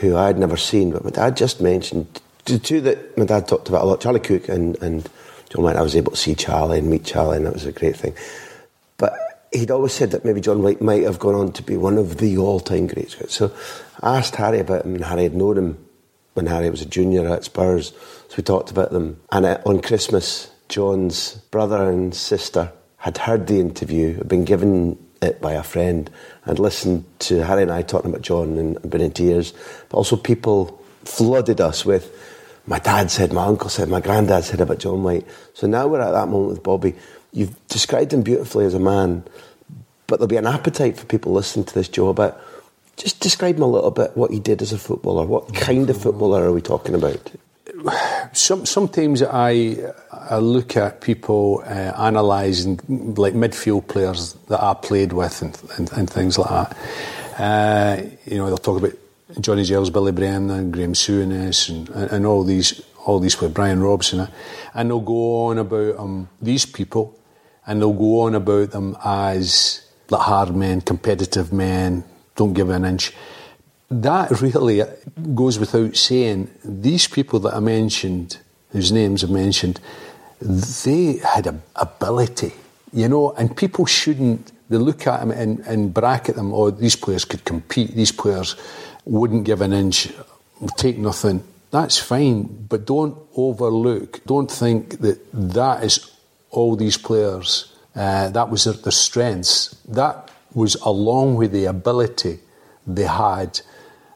[0.00, 3.46] who I had never seen, but my dad just mentioned the two that my dad
[3.46, 5.08] talked about a lot, Charlie Cooke and, and
[5.50, 7.72] John White, I was able to see Charlie and meet Charlie, and that was a
[7.72, 8.14] great thing.
[9.52, 12.16] He'd always said that maybe John White might have gone on to be one of
[12.16, 13.16] the all-time greats.
[13.28, 13.52] So
[14.00, 15.86] I asked Harry about him, and Harry had known him
[16.34, 17.92] when Harry was a junior at Spurs.
[18.28, 19.20] So we talked about them.
[19.30, 24.96] And uh, on Christmas, John's brother and sister had heard the interview, had been given
[25.20, 26.10] it by a friend,
[26.46, 29.52] and listened to Harry and I talking about John and been in tears.
[29.90, 32.10] But also people flooded us with,
[32.66, 35.26] my dad said, my uncle said, my granddad said about John White.
[35.52, 36.94] So now we're at that moment with Bobby.
[37.32, 39.24] You've described him beautifully as a man,
[40.06, 42.40] but there'll be an appetite for people listening to this, Joe, about
[42.96, 45.24] just describe him a little bit what he did as a footballer.
[45.24, 47.32] What kind of footballer are we talking about?
[48.32, 49.76] Some, sometimes I,
[50.12, 52.76] I look at people uh, analysing
[53.16, 56.76] like midfield players that I played with and, and, and things like that.
[57.40, 58.92] Uh, you know, they'll talk about
[59.40, 64.28] Johnny Giles, Billy Bremner, Graham Souness, and, and all these all these with Brian Robson,
[64.74, 67.18] and they'll go on about um, these people,
[67.66, 72.04] and they'll go on about them as like hard men, competitive men,
[72.36, 73.12] don't give an inch.
[73.90, 74.82] That really
[75.34, 76.50] goes without saying.
[76.64, 78.38] These people that I mentioned,
[78.70, 79.80] whose names I mentioned,
[80.40, 82.52] they had a ability,
[82.92, 84.50] you know, and people shouldn't.
[84.68, 86.52] They look at them and, and bracket them.
[86.54, 87.94] Oh, these players could compete.
[87.94, 88.56] These players
[89.04, 90.08] wouldn't give an inch,
[90.76, 91.44] take nothing.
[91.70, 94.24] That's fine, but don't overlook.
[94.24, 96.10] Don't think that that is
[96.52, 97.72] all these players.
[97.96, 99.74] Uh, that was their, their strengths.
[99.88, 102.38] That was along with the ability
[102.86, 103.60] they had.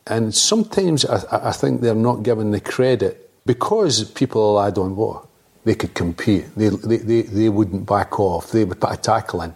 [0.06, 5.26] And sometimes I, I think they're not given the credit because people add on what
[5.64, 6.46] they could compete.
[6.56, 8.52] They, they, they, they wouldn't back off.
[8.52, 9.54] They would put a tackle in.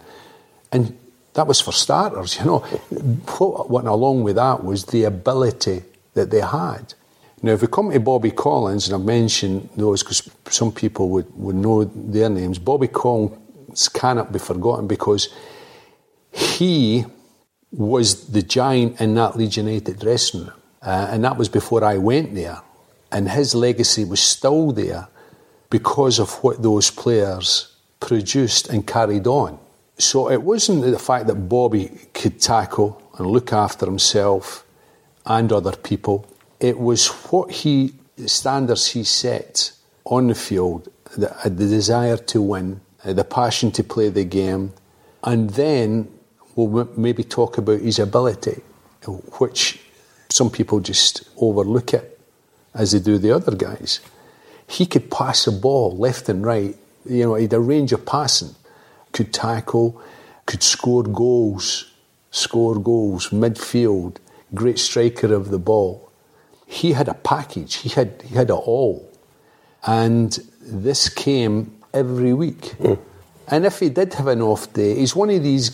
[0.71, 0.97] And
[1.33, 2.59] that was for starters, you know.
[2.59, 6.93] What went along with that was the ability that they had.
[7.43, 11.27] Now, if we come to Bobby Collins, and I've mentioned those because some people would,
[11.35, 15.33] would know their names, Bobby Collins cannot be forgotten because
[16.31, 17.05] he
[17.71, 20.53] was the giant in that Leeds United dressing room.
[20.81, 22.61] Uh, and that was before I went there.
[23.11, 25.07] And his legacy was still there
[25.69, 29.59] because of what those players produced and carried on.
[29.97, 34.65] So it wasn't the fact that Bobby could tackle and look after himself
[35.25, 36.27] and other people.
[36.61, 37.95] It was what he,
[38.27, 39.73] standards he set
[40.05, 44.23] on the field, the, uh, the desire to win, uh, the passion to play the
[44.23, 44.73] game,
[45.23, 46.07] and then
[46.55, 48.61] we'll maybe talk about his ability,
[49.39, 49.81] which
[50.29, 52.19] some people just overlook it
[52.73, 53.99] as they do the other guys.
[54.67, 56.75] He could pass a ball left and right.
[57.05, 58.55] You know, he had a range of passing,
[59.11, 60.01] could tackle,
[60.45, 61.91] could score goals,
[62.29, 64.17] score goals, midfield,
[64.53, 66.10] great striker of the ball.
[66.71, 67.75] He had a package.
[67.75, 69.11] He had he had it all,
[69.85, 70.31] and
[70.61, 72.61] this came every week.
[72.79, 72.97] Mm.
[73.49, 75.71] And if he did have an off day, he's one of these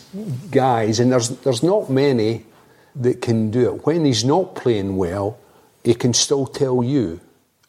[0.50, 2.48] guys, and there's there's not many
[2.96, 3.86] that can do it.
[3.86, 5.38] When he's not playing well,
[5.84, 7.20] he can still tell you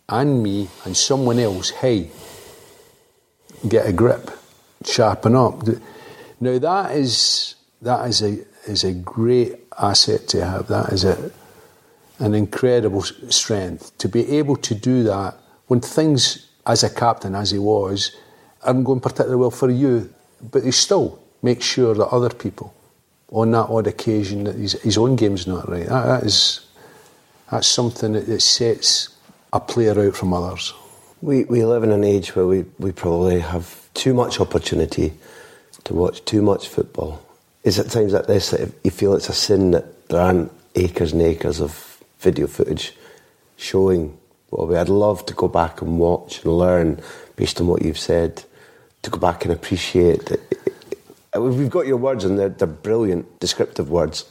[0.09, 2.09] and me and someone else, hey,
[3.69, 4.31] get a grip,
[4.87, 5.69] sharpen up.
[6.41, 10.69] Now that is that is a is a great asset to have.
[10.69, 11.31] That is a
[12.19, 15.37] an incredible strength to be able to do that
[15.69, 18.17] when things, as a captain as he was,
[18.63, 20.13] aren't going particularly well for you,
[20.51, 22.75] but he still makes sure that other people,
[23.31, 25.87] on that odd occasion, that his, his own game's not right.
[25.87, 26.65] that, that is
[27.51, 29.09] that's something that, that sets
[29.53, 30.75] a player out from others.
[31.23, 35.15] We we live in an age where we, we probably have too much opportunity
[35.85, 37.23] to watch too much football.
[37.65, 41.13] Is it times like this that you feel it's a sin that there aren't acres
[41.13, 41.88] and acres of
[42.21, 42.95] video footage
[43.57, 44.19] showing
[44.51, 44.77] Bobby?
[44.77, 47.01] I'd love to go back and watch and learn
[47.37, 48.45] based on what you've said,
[49.03, 50.31] to go back and appreciate.
[51.35, 54.25] We've got your words and they're, they're brilliant, descriptive words.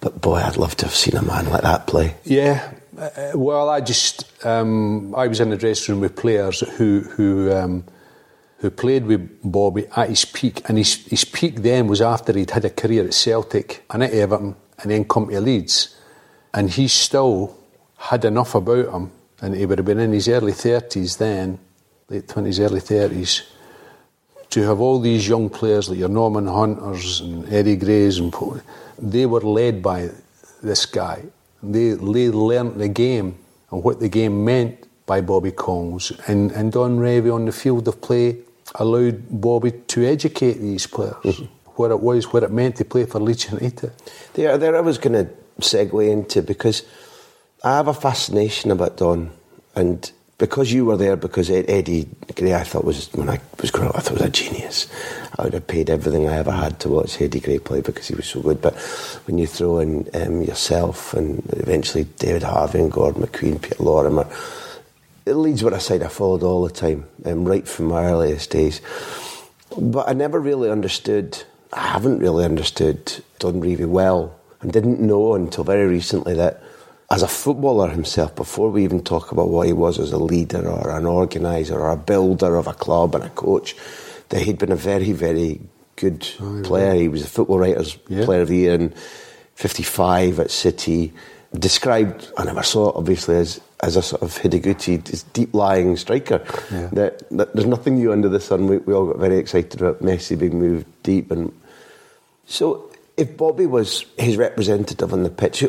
[0.00, 2.16] But boy, I'd love to have seen a man like that play.
[2.24, 7.00] Yeah, uh, well, I just um, I was in the dressing room with players who
[7.00, 7.84] who um,
[8.58, 12.50] who played with Bobby at his peak, and his his peak then was after he'd
[12.50, 15.96] had a career at Celtic and at Everton, and then come to Leeds,
[16.54, 17.56] and he still
[17.96, 19.10] had enough about him,
[19.40, 21.58] and he would have been in his early thirties then,
[22.08, 23.42] late twenties, early thirties,
[24.50, 28.32] to have all these young players like your Norman Hunters and Eddie Greys and
[28.98, 30.10] they were led by
[30.62, 31.24] this guy.
[31.62, 33.38] They, they learnt the game
[33.70, 36.12] and what the game meant by Bobby Collins.
[36.26, 38.38] And, and Don Revie on the field of play
[38.74, 41.44] allowed Bobby to educate these players mm-hmm.
[41.76, 43.92] what it was, what it meant to play for Leeds United.
[44.34, 46.82] There, there I was going to segue into because
[47.64, 49.30] I have a fascination about Don
[49.74, 50.10] and
[50.42, 53.96] because you were there, because Eddie Gray, I thought was when I was growing up,
[53.96, 54.88] I thought was a genius.
[55.38, 58.16] I would have paid everything I ever had to watch Eddie Gray play because he
[58.16, 58.60] was so good.
[58.60, 58.74] But
[59.26, 64.28] when you throw in um, yourself and eventually David Harvey and Gordon McQueen, Peter Lorimer,
[65.26, 68.50] it leads were a side I followed all the time, um, right from my earliest
[68.50, 68.80] days.
[69.78, 71.40] But I never really understood.
[71.72, 76.62] I haven't really understood Don Revie well, and didn't know until very recently that
[77.10, 80.66] as a footballer himself, before we even talk about what he was as a leader
[80.66, 83.76] or an organiser or a builder of a club and a coach,
[84.30, 85.60] that he'd been a very, very
[85.96, 86.94] good oh, player.
[86.94, 88.24] He was a football writers yeah.
[88.24, 88.94] player of the year in
[89.56, 91.12] 55 at City.
[91.52, 95.98] Described, I never saw it obviously, as, as a sort of Hidegkuti, this deep lying
[95.98, 96.42] striker.
[96.70, 96.88] Yeah.
[96.92, 98.68] That, that, there's nothing new under the sun.
[98.68, 101.30] We, we all got very excited about Messi being moved deep.
[101.30, 101.52] and
[102.46, 105.64] So if Bobby was his representative on the pitch,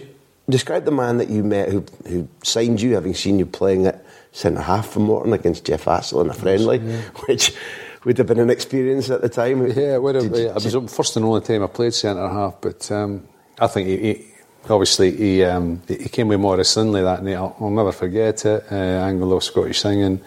[0.50, 4.04] Describe the man that you met who, who signed you, having seen you playing at
[4.34, 7.02] centre half for Morton against Jeff Astle in a friendly, yeah.
[7.28, 7.56] which
[8.04, 9.66] would have been an experience at the time.
[9.68, 10.34] Yeah, it would have.
[10.34, 13.26] Did, it was first and only time I played centre half, but um,
[13.58, 14.26] I think he, he,
[14.70, 17.36] obviously he um, he came with Maurice Lindley that night.
[17.36, 18.66] I'll, I'll never forget it.
[18.70, 20.20] Uh, Anglo Scottish singing.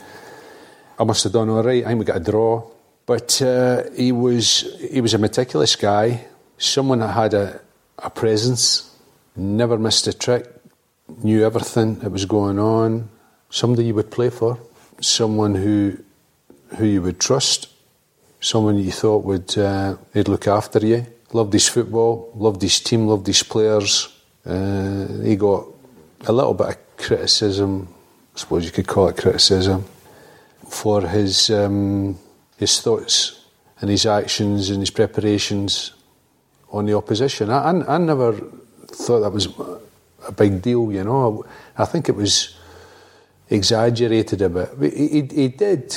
[0.98, 1.84] I must have done all right.
[1.84, 2.66] I think we got a draw,
[3.04, 6.24] but uh, he was he was a meticulous guy.
[6.58, 7.60] Someone that had a,
[7.98, 8.94] a presence
[9.36, 10.46] never missed a trick,
[11.22, 13.08] knew everything that was going on,
[13.50, 14.58] somebody you would play for,
[15.00, 15.98] someone who
[16.78, 17.68] who you would trust,
[18.40, 21.06] someone you thought would uh, he'd look after you.
[21.32, 24.12] Loved his football, loved his team, loved his players.
[24.44, 25.66] Uh, he got
[26.26, 27.88] a little bit of criticism,
[28.34, 29.84] I suppose you could call it criticism,
[30.68, 32.18] for his um,
[32.56, 33.44] his thoughts
[33.80, 35.92] and his actions and his preparations
[36.76, 37.50] on the opposition.
[37.50, 38.32] I, I, I never
[38.86, 39.48] thought that was
[40.26, 41.44] a big deal, you know.
[41.76, 42.56] I think it was
[43.50, 44.92] exaggerated a bit.
[44.92, 45.96] He, he did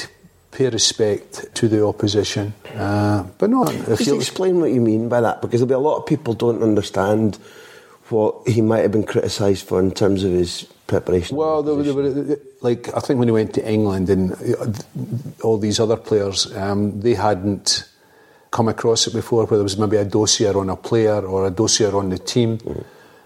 [0.51, 3.73] pay respect to the opposition, uh, but not.
[3.73, 6.33] If Just explain what you mean by that, because there'll be a lot of people
[6.33, 7.37] don't understand
[8.09, 11.37] what he might have been criticised for in terms of his preparation.
[11.37, 14.73] Well, there, there were, like I think when he went to England and uh,
[15.43, 17.87] all these other players, um, they hadn't
[18.51, 21.51] come across it before, where there was maybe a dossier on a player or a
[21.51, 22.83] dossier on the team, mm.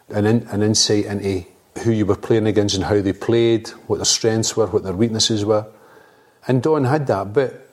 [0.10, 1.46] an, in, an insight into
[1.84, 4.94] who you were playing against and how they played, what their strengths were, what their
[4.94, 5.66] weaknesses were.
[6.48, 7.70] And Don had that, but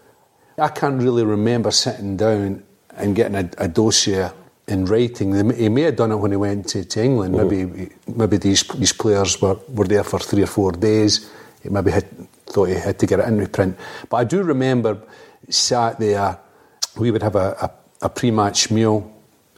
[0.56, 2.62] I can't really remember sitting down
[2.96, 4.30] and getting a, a dossier
[4.68, 5.50] in writing.
[5.54, 7.34] He may have done it when he went to, to England.
[7.34, 7.50] Mm.
[7.50, 11.28] Maybe maybe these these players were, were there for three or four days.
[11.62, 12.06] He maybe had,
[12.46, 13.76] thought he had to get it in print.
[14.08, 15.02] But I do remember
[15.48, 16.38] sat there
[16.96, 17.70] we would have a, a,
[18.06, 19.12] a pre-match meal.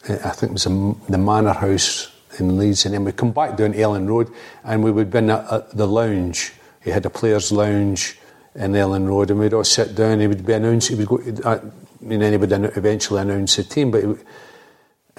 [0.08, 3.32] Uh, I think it was a, the Manor House in Leeds, and then we'd come
[3.32, 4.32] back down Elland Road,
[4.64, 6.52] and we would be in a, the lounge.
[6.82, 8.18] He had a players' lounge
[8.54, 10.20] in Elland Road, and we'd all sit down.
[10.20, 10.88] He would be announced.
[10.88, 11.60] He would go, uh,
[12.00, 14.14] and then he would eventually announce the team, but he,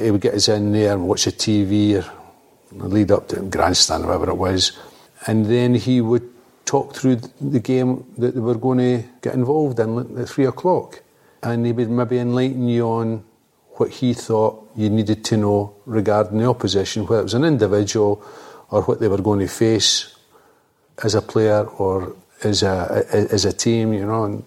[0.06, 4.06] he would get us in there and watch the TV or lead up to grandstand,
[4.06, 4.74] whatever it was,
[5.28, 6.30] and then he would
[6.66, 11.03] talk through the game that they were going to get involved in at three o'clock
[11.44, 13.24] and he would maybe enlighten you on
[13.76, 18.24] what he thought you needed to know regarding the opposition, whether it was an individual
[18.70, 20.16] or what they were going to face
[21.04, 24.26] as a player or as a as a team, you know.
[24.26, 24.44] And,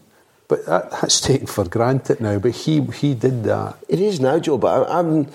[0.48, 2.38] but that, that's taken for granted now.
[2.38, 3.76] But he he did that.
[3.88, 4.58] It is now, Joe.
[4.58, 5.28] But I, I'm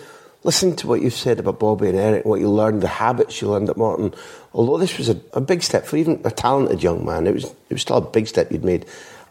[0.43, 3.50] listening to what you've said about Bobby and Eric, what you learned, the habits you
[3.50, 4.13] learned at Morton.
[4.54, 7.45] Although this was a, a big step for even a talented young man, it was
[7.45, 8.86] it was still a big step you'd made.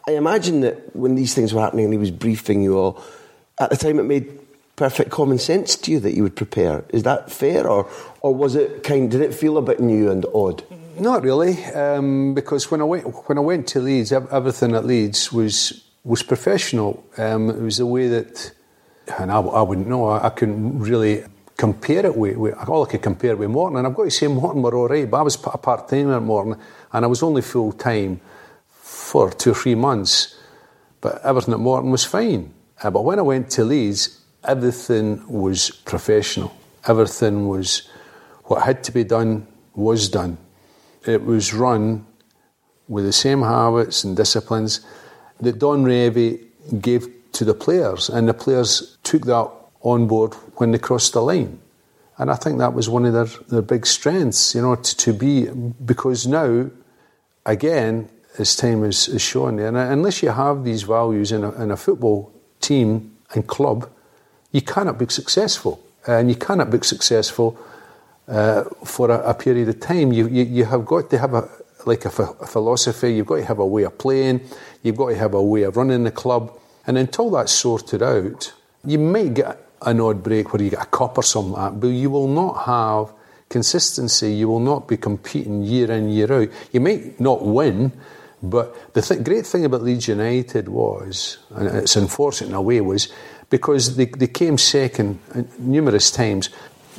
[0.07, 3.03] I imagine that when these things were happening and he was briefing you all,
[3.59, 4.41] at the time it made
[4.81, 6.85] perfect common sense to you that you would prepare.
[6.89, 7.89] Is that fair, or
[8.23, 9.11] or was it kind?
[9.11, 10.65] Did it feel a bit new and odd?
[10.99, 15.31] Not really, um, because when I went when I went to Leeds, everything at Leeds
[15.31, 17.05] was was professional.
[17.19, 18.53] Um, it was the way that,
[19.19, 20.09] and I, I wouldn't know.
[20.09, 21.25] I, I, couldn't really
[21.59, 22.55] compare it with, with.
[22.69, 24.89] All I could compare it with Morton, and I've got to say Morton were all
[24.89, 26.57] right, but I was a part time at Morton,
[26.93, 28.21] and I was only full time
[29.11, 30.37] for two or three months.
[31.01, 32.55] But everything at Morton was fine.
[32.81, 36.55] Uh, but when I went to Leeds, everything was professional.
[36.87, 37.89] Everything was
[38.45, 40.39] what had to be done was done.
[41.07, 42.07] It was run
[42.89, 44.81] with the same habits and disciplines
[45.41, 46.47] that Don Revie
[46.81, 49.51] gave to the players, and the players took that
[49.83, 51.59] on board when they crossed the line.
[52.19, 55.13] And I think that was one of their, their big strengths, you know, to, to
[55.13, 55.47] be,
[55.85, 56.71] because now,
[57.47, 59.59] again, as time is, is shown.
[59.59, 63.91] And unless you have these values in a, in a football team and club,
[64.53, 65.81] you cannot be successful.
[66.07, 67.59] And you cannot be successful
[68.27, 70.13] uh, for a, a, period of time.
[70.13, 71.49] You, you, you, have got to have a,
[71.85, 73.15] like a, a philosophy.
[73.15, 74.41] You've got to have a way of playing.
[74.83, 76.57] You've got to have a way of running the club.
[76.87, 78.53] And until that's sorted out,
[78.85, 81.81] you might get an odd break where you get a cup or something like that,
[81.81, 83.13] but you will not have
[83.49, 84.33] consistency.
[84.33, 86.49] You will not be competing year in, year out.
[86.73, 87.93] You might not win,
[88.43, 92.81] but the th- great thing about Leeds United was, and it's unfortunate in a way,
[92.81, 93.09] was
[93.51, 95.19] because they, they came second
[95.59, 96.49] numerous times,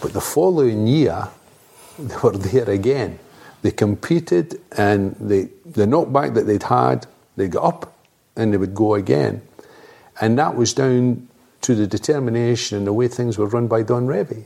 [0.01, 1.29] but the following year
[1.99, 3.19] they were there again.
[3.61, 7.05] They competed and they, the knockback that they'd had,
[7.37, 7.95] they got up
[8.35, 9.41] and they would go again.
[10.19, 11.27] And that was down
[11.61, 14.45] to the determination and the way things were run by Don Revie.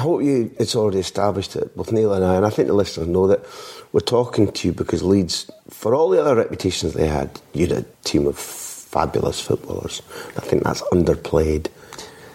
[0.00, 3.08] hope you it's already established it with Neil and I, and I think the listeners
[3.08, 3.44] know that
[3.92, 7.78] we're talking to you because Leeds, for all the other reputations they had, you had
[7.78, 10.02] a team of fabulous footballers.
[10.36, 11.68] I think that's underplayed.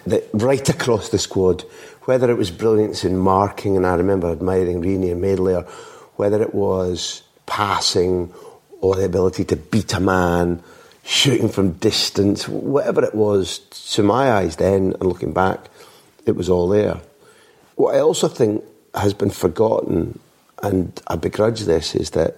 [0.06, 1.62] That right across the squad,
[2.02, 5.54] whether it was brilliance in marking, and I remember admiring Reaney and Madeley,
[6.16, 8.32] whether it was passing
[8.80, 10.62] or the ability to beat a man,
[11.02, 13.58] shooting from distance, whatever it was,
[13.94, 15.68] to my eyes then, and looking back,
[16.26, 17.00] it was all there.
[17.76, 18.64] What I also think
[18.94, 20.18] has been forgotten,
[20.62, 22.36] and I begrudge this, is that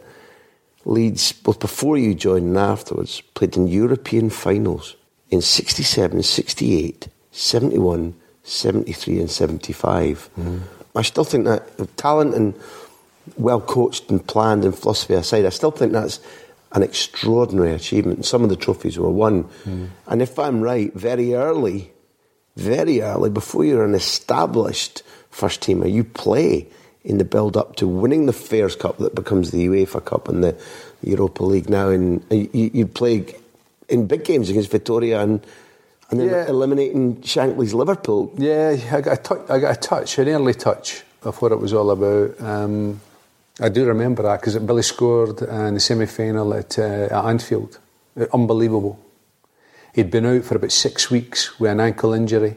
[0.84, 4.96] Leeds, both before you joined and afterwards, played in European finals
[5.30, 10.30] in 67, 68, 71, 73, and 75.
[10.38, 10.60] Mm.
[10.96, 12.54] I still think that talent and
[13.36, 16.20] well coached and planned and philosophy aside, I still think that's
[16.72, 18.24] an extraordinary achievement.
[18.24, 19.44] Some of the trophies were won.
[19.64, 19.88] Mm.
[20.06, 21.92] And if I'm right, very early,
[22.56, 25.90] very early, before you're an established first teamer.
[25.90, 26.66] You play
[27.04, 30.42] in the build up to winning the Fairs Cup that becomes the UEFA Cup and
[30.44, 30.56] the
[31.02, 31.88] Europa League now.
[31.88, 33.34] And you, you play
[33.88, 35.44] in big games against Victoria and
[36.10, 36.48] and then yeah.
[36.48, 38.32] eliminating Shankly's Liverpool.
[38.38, 41.60] Yeah, I got, a touch, I got a touch, an early touch of what it
[41.60, 42.40] was all about.
[42.40, 43.00] Um,
[43.60, 47.78] I do remember that because Billy scored in the semi final at, uh, at Anfield.
[48.32, 48.98] Unbelievable.
[49.94, 52.56] He'd been out for about six weeks with an ankle injury.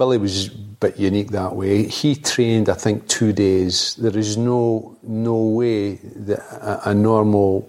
[0.00, 1.86] Billy was a bit unique that way.
[1.86, 3.96] He trained, I think, two days.
[3.96, 7.68] There is no no way that a, a normal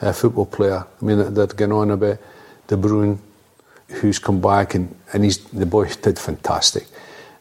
[0.00, 0.86] uh, football player.
[0.86, 2.18] I mean, they're going on about
[2.66, 3.18] De Bruyne,
[3.88, 6.86] who's come back and and he's the boy did fantastic,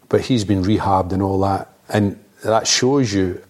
[0.10, 3.42] but he's been rehabbed and all that, and that shows you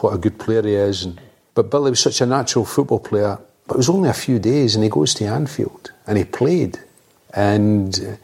[0.00, 1.04] what a good player he is.
[1.04, 1.20] And,
[1.52, 3.36] but Billy was such a natural football player.
[3.66, 6.78] But it was only a few days, and he goes to Anfield and he played,
[7.34, 7.92] and.
[8.00, 8.16] Uh,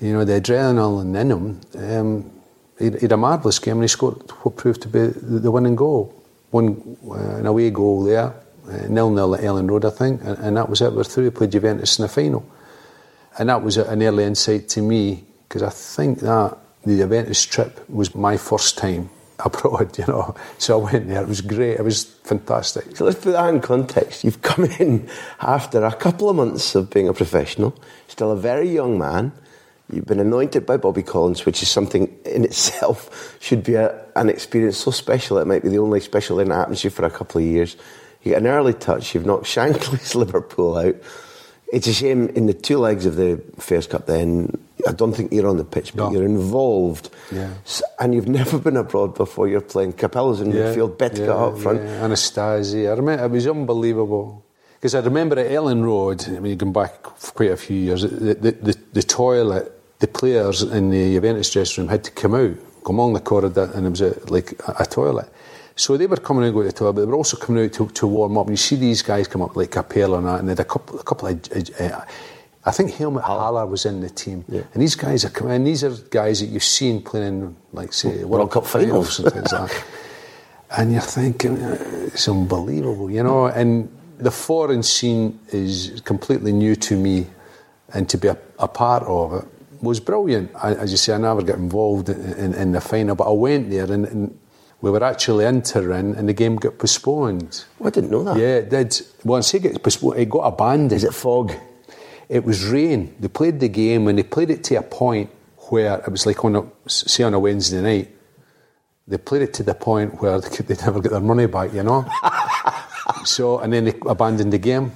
[0.00, 1.60] you know, the adrenaline in him.
[1.74, 2.30] Um,
[2.78, 5.76] he, he had a marvellous game and he scored what proved to be the, winning
[5.76, 6.12] goal.
[6.50, 8.34] One uh, an away goal there,
[8.68, 10.92] uh, nil nil at Elland Road, I think, and, and, that was it.
[10.92, 11.24] We're through.
[11.24, 12.48] We played Juventus in the final.
[13.38, 17.88] and that was an early insight to me because I think that the Juventus trip
[17.88, 20.34] was my first time abroad, you know.
[20.58, 21.22] So I went there.
[21.22, 21.78] It was great.
[21.78, 22.96] It was fantastic.
[22.96, 24.24] So let's put that in context.
[24.24, 25.08] You've come in
[25.40, 27.74] after a couple of months of being a professional,
[28.08, 29.32] still a very young man.
[29.92, 34.28] You've been anointed by Bobby Collins, which is something in itself should be a, an
[34.28, 35.38] experience so special.
[35.38, 37.46] It might be the only special thing that happens to you for a couple of
[37.46, 37.76] years.
[38.22, 39.14] You get an early touch.
[39.14, 40.96] You've knocked Shankly's Liverpool out.
[41.72, 44.06] It's a shame in the two legs of the Fairs Cup.
[44.06, 44.56] Then
[44.88, 46.12] I don't think you're on the pitch, but No.
[46.12, 47.10] you're involved.
[47.32, 47.50] Yeah.
[48.00, 49.46] And you've never been abroad before.
[49.48, 51.82] You're playing Capello's in midfield, Bettega up front.
[51.82, 52.00] Yeah.
[52.06, 52.88] Anastasi.
[52.88, 54.44] I remember it was unbelievable.
[54.74, 58.08] Because I remember at Elland Road, I mean, going back quite a few years, the,
[58.34, 59.72] the, the, the toilet,
[60.06, 63.70] the players in the Juventus dressing room had to come out, come along the corridor,
[63.74, 65.28] and it was a, like a, a toilet.
[65.74, 67.64] So they were coming out to go to the toilet, but they were also coming
[67.64, 68.46] out to, to warm up.
[68.46, 70.64] And you see these guys come up like Capello and that, and they had a
[70.64, 71.52] couple, a couple of.
[71.80, 72.04] Uh,
[72.64, 75.54] I think Helmut Haller was in the team, and these guys are coming.
[75.54, 79.18] And these are guys that you've seen playing in, like say, World, Cup finals.
[79.20, 79.84] and things like that.
[80.68, 83.46] And you're thinking, uh, it's unbelievable, you know.
[83.46, 83.88] And
[84.18, 87.28] the foreign scene is completely new to me,
[87.94, 89.48] and to be a, a part of it
[89.82, 90.50] was brilliant.
[90.54, 93.32] I, as you say, I never got involved in, in, in the final, but I
[93.32, 94.38] went there and, and
[94.80, 97.64] we were actually entering, and the game got postponed.
[97.80, 98.36] Oh, I didn't know that.
[98.36, 99.00] Yeah, it did.
[99.24, 100.92] Once it got postponed, it got abandoned.
[100.92, 101.52] Is it fog?
[102.28, 103.14] It was rain.
[103.18, 105.30] They played the game and they played it to a point
[105.70, 108.12] where it was like on a say on a Wednesday night.
[109.08, 111.72] They played it to the point where they could they never get their money back,
[111.72, 112.04] you know.
[113.24, 114.92] so and then they abandoned the game,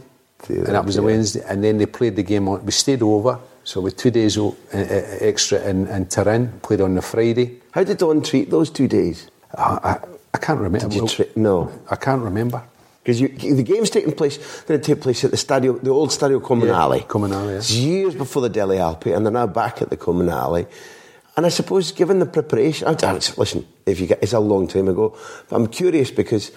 [0.49, 1.07] and that was a dear.
[1.07, 1.43] Wednesday.
[1.49, 2.65] And then they played the game on.
[2.65, 4.39] We stayed over, so with two days
[4.73, 6.61] extra in, in Turin.
[6.63, 7.61] Played on the Friday.
[7.73, 9.31] How did Don treat those two days?
[9.57, 9.99] I, I,
[10.35, 10.89] I can't remember.
[10.89, 11.71] Did you tri- no.
[11.91, 12.63] I can't remember.
[13.03, 16.41] Because the game's taking place, did it take place at the stadio, the old Stadio
[16.41, 16.99] Comunale?
[16.99, 17.57] Yeah, Comunale, yeah.
[17.57, 20.67] It's years before the Delle Alpi, and they're now back at the Comunale.
[21.37, 24.69] And I suppose, given the preparation, I, I, listen, if you get, it's a long
[24.69, 25.17] time ago,
[25.49, 26.53] but I'm curious because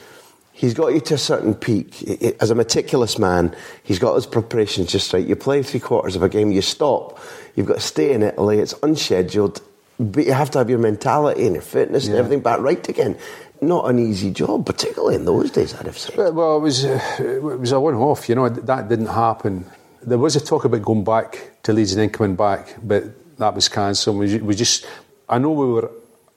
[0.54, 2.04] he's got you to a certain peak.
[2.40, 5.26] As a meticulous man, he's got his preparations just right.
[5.26, 7.20] You play three quarters of a game, you stop,
[7.56, 9.62] you've got to stay in Italy, it's unscheduled,
[10.00, 13.18] but you have to have your mentality and your fitness and everything back right again.
[13.62, 16.18] Not an easy job, particularly in those days, I'd have said.
[16.18, 18.28] Well, well, it was uh, it was a one-off.
[18.28, 19.66] You know that didn't happen.
[20.02, 23.04] There was a talk about going back to Leeds and then coming back, but
[23.38, 24.18] that was cancelled.
[24.18, 24.86] We, we just,
[25.30, 25.90] I know we were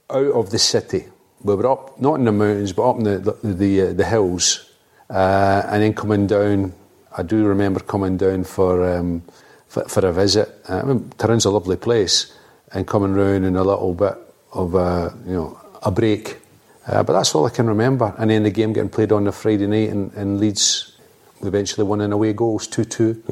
[0.08, 1.06] out of the city.
[1.46, 4.04] We were up, not in the mountains, but up in the the the, uh, the
[4.04, 4.68] hills,
[5.08, 6.72] uh, and then coming down.
[7.16, 9.22] I do remember coming down for um,
[9.68, 10.48] for, for a visit.
[10.68, 12.36] Uh, I mean, Turin's a lovely place,
[12.72, 14.16] and coming round in a little bit
[14.54, 16.38] of a you know a break.
[16.84, 18.12] Uh, but that's all I can remember.
[18.18, 20.96] And then the game getting played on the Friday night, and, and Leeds
[21.42, 23.22] eventually won in away goals, 2 2.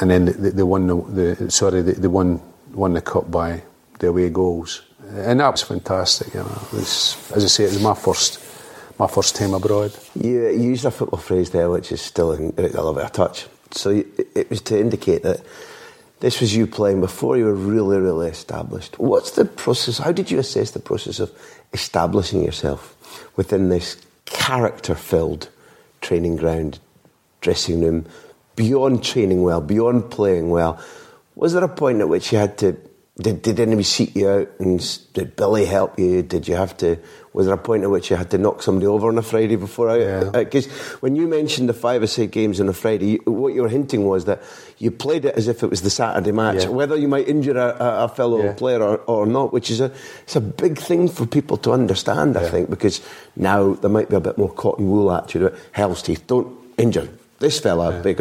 [0.00, 2.40] And then they, they won the, the sorry, they, they won
[2.72, 3.62] won the cup by
[4.00, 6.34] the away goals, and that was fantastic.
[6.34, 8.40] You know, was, as I say, it was my first
[8.98, 9.92] my first time abroad.
[10.14, 13.46] You, used a football phrase there, which is still in, I love it, a touch.
[13.72, 15.40] So it was to indicate that
[16.20, 18.98] this was you playing before you were really, really established.
[18.98, 19.98] What's the process?
[19.98, 21.32] How did you assess the process of
[21.72, 22.96] establishing yourself
[23.36, 23.96] within this
[24.26, 25.48] character-filled
[26.00, 26.78] training ground,
[27.40, 28.06] dressing room,
[28.54, 30.80] beyond training well, beyond playing well?
[31.34, 32.76] Was there a point at which you had to?
[33.16, 36.20] Did, did anybody seek you out and did Billy help you?
[36.22, 36.98] Did you have to?
[37.32, 39.54] Was there a point at which you had to knock somebody over on a Friday
[39.54, 39.98] before I?
[39.98, 40.30] Yeah.
[40.34, 40.66] Uh, because
[41.00, 43.68] when you mentioned the five or six games on a Friday, you, what you were
[43.68, 44.42] hinting was that
[44.78, 46.70] you played it as if it was the Saturday match, Yeah.
[46.70, 48.52] whether you might injure a, a, fellow Yeah.
[48.54, 49.92] player or, or not, which is a
[50.24, 52.36] it's a big thing for people to understand.
[52.36, 52.50] I Yeah.
[52.50, 53.00] think because
[53.36, 55.54] now there might be a bit more cotton wool attitude.
[55.70, 57.08] Hell's teeth, don't injure
[57.38, 58.00] this fella.
[58.02, 58.20] Big.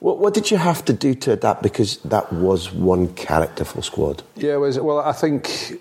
[0.00, 1.62] What, what did you have to do to adapt?
[1.62, 4.22] Because that was one characterful squad.
[4.36, 5.00] Yeah, was well.
[5.00, 5.80] I think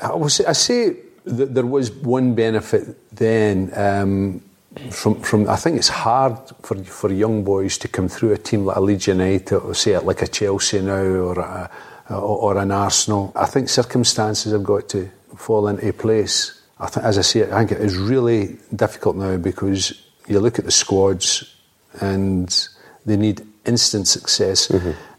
[0.00, 4.42] I, was, I say that there was one benefit then um,
[4.90, 5.48] from from.
[5.48, 8.80] I think it's hard for for young boys to come through a team like a
[8.80, 11.70] Leeds United or say it like a Chelsea now or a,
[12.10, 13.32] or, or an Arsenal.
[13.34, 16.54] I think circumstances have got to fall into place.
[16.80, 20.60] I think, as I say, I think it is really difficult now because you look
[20.60, 21.56] at the squads
[22.00, 22.68] and
[23.04, 24.70] they need instant success.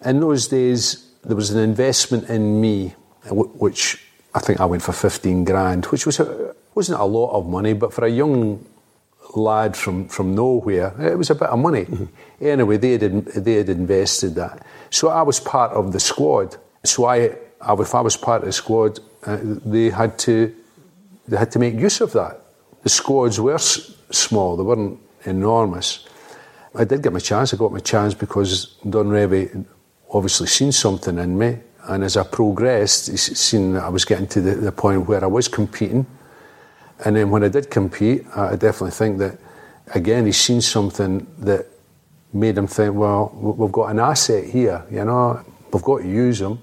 [0.05, 0.81] In those days,
[1.23, 2.93] there was an investment in me,
[3.65, 3.81] which
[4.33, 7.73] I think I went for 15 grand, which was a, wasn't a lot of money,
[7.73, 8.65] but for a young
[9.35, 11.85] lad from, from nowhere, it was a bit of money.
[12.41, 14.65] Anyway, they had, they had invested that.
[14.89, 16.57] So I was part of the squad.
[16.83, 20.55] So I, I if I was part of the squad, uh, they had to
[21.27, 22.41] they had to make use of that.
[22.81, 26.07] The squads were s- small; they weren't enormous.
[26.75, 27.53] I did get my chance.
[27.53, 29.65] I got my chance because Don Revie
[30.11, 31.57] obviously seen something in me,
[31.87, 35.23] and as I progressed, he's seen that I was getting to the, the point where
[35.23, 36.05] I was competing.
[37.05, 39.39] And then when I did compete, I definitely think that,
[39.95, 41.65] again, he's seen something that
[42.33, 46.41] made him think, well, we've got an asset here, you know, we've got to use
[46.41, 46.59] him.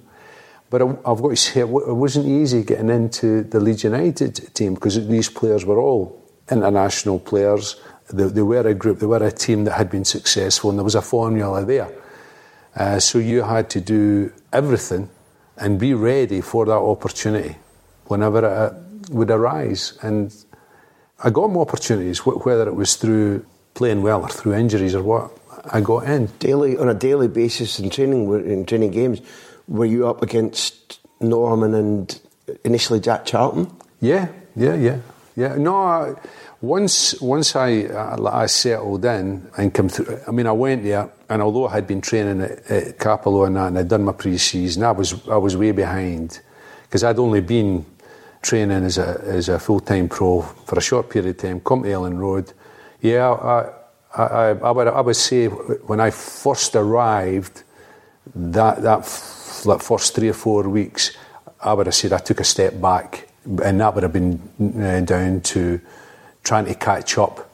[0.68, 4.74] But I, have got to say, it wasn't easy getting into the Leeds United team
[4.74, 7.76] because these players were all international players.
[8.12, 10.84] They, they, were a group, they were a team that had been successful, and there
[10.84, 11.90] was a formula there.
[12.74, 15.08] Uh, so you had to do everything
[15.56, 17.56] and be ready for that opportunity
[18.04, 18.72] whenever it uh,
[19.10, 19.98] would arise.
[20.02, 20.34] And
[21.22, 23.44] I got more opportunities, whether it was through
[23.74, 25.30] playing well or through injuries or what.
[25.72, 29.20] I got in daily on a daily basis in training in training games.
[29.66, 32.20] Were you up against Norman and
[32.64, 33.74] initially Jack Charlton?
[34.00, 34.98] Yeah, yeah, yeah,
[35.34, 35.56] yeah.
[35.56, 36.14] No, I,
[36.60, 37.86] once once I
[38.42, 40.20] I settled in and come through.
[40.26, 43.56] I mean, I went there, and although I had been training at, at Cappielow and
[43.56, 46.40] that, and I'd done my pre-season, I was I was way behind
[46.82, 47.84] because I'd only been
[48.42, 51.60] training as a as a full time pro for a short period of time.
[51.60, 52.52] Come to Elland Road,
[53.00, 53.30] yeah.
[53.30, 53.72] I,
[54.16, 57.64] I, I, I, would, I would say when I first arrived,
[58.34, 59.00] that that
[59.66, 61.16] like first three or four weeks,
[61.60, 63.28] I would have said I took a step back,
[63.62, 64.40] and that would have been
[64.80, 65.80] uh, down to
[66.46, 67.50] trying to catch up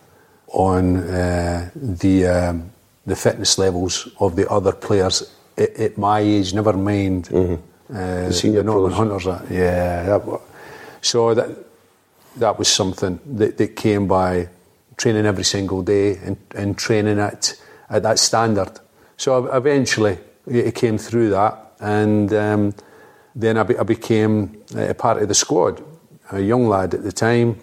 [0.49, 2.71] on uh, the um,
[3.07, 6.55] the fitness levels of the other players at, at my age.
[6.55, 7.55] Never mind mm-hmm.
[7.95, 9.27] uh, the senior the Norman Hunters.
[9.51, 10.41] Yeah, that,
[11.01, 11.49] so that
[12.37, 14.49] that was something that, that came by
[14.97, 17.57] training every single day and, and training at
[17.89, 18.79] at that standard.
[19.17, 22.75] So eventually it came through that and um,
[23.35, 25.83] then I, be, I, became a part of the squad,
[26.31, 27.61] a young lad at the time.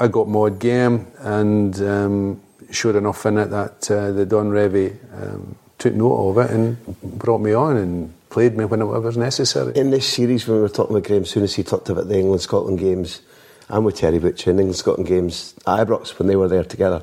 [0.00, 2.40] I got mod game, and um,
[2.70, 6.76] sure enough, in it that uh, the Don Revie um, took note of it and
[7.18, 9.72] brought me on and played me whenever was necessary.
[9.74, 12.42] In this series, when we were talking about Graeme Souness he talked about the England
[12.42, 13.22] Scotland games,
[13.68, 17.02] and with Terry Butcher in England Scotland games Ibrox when they were there together.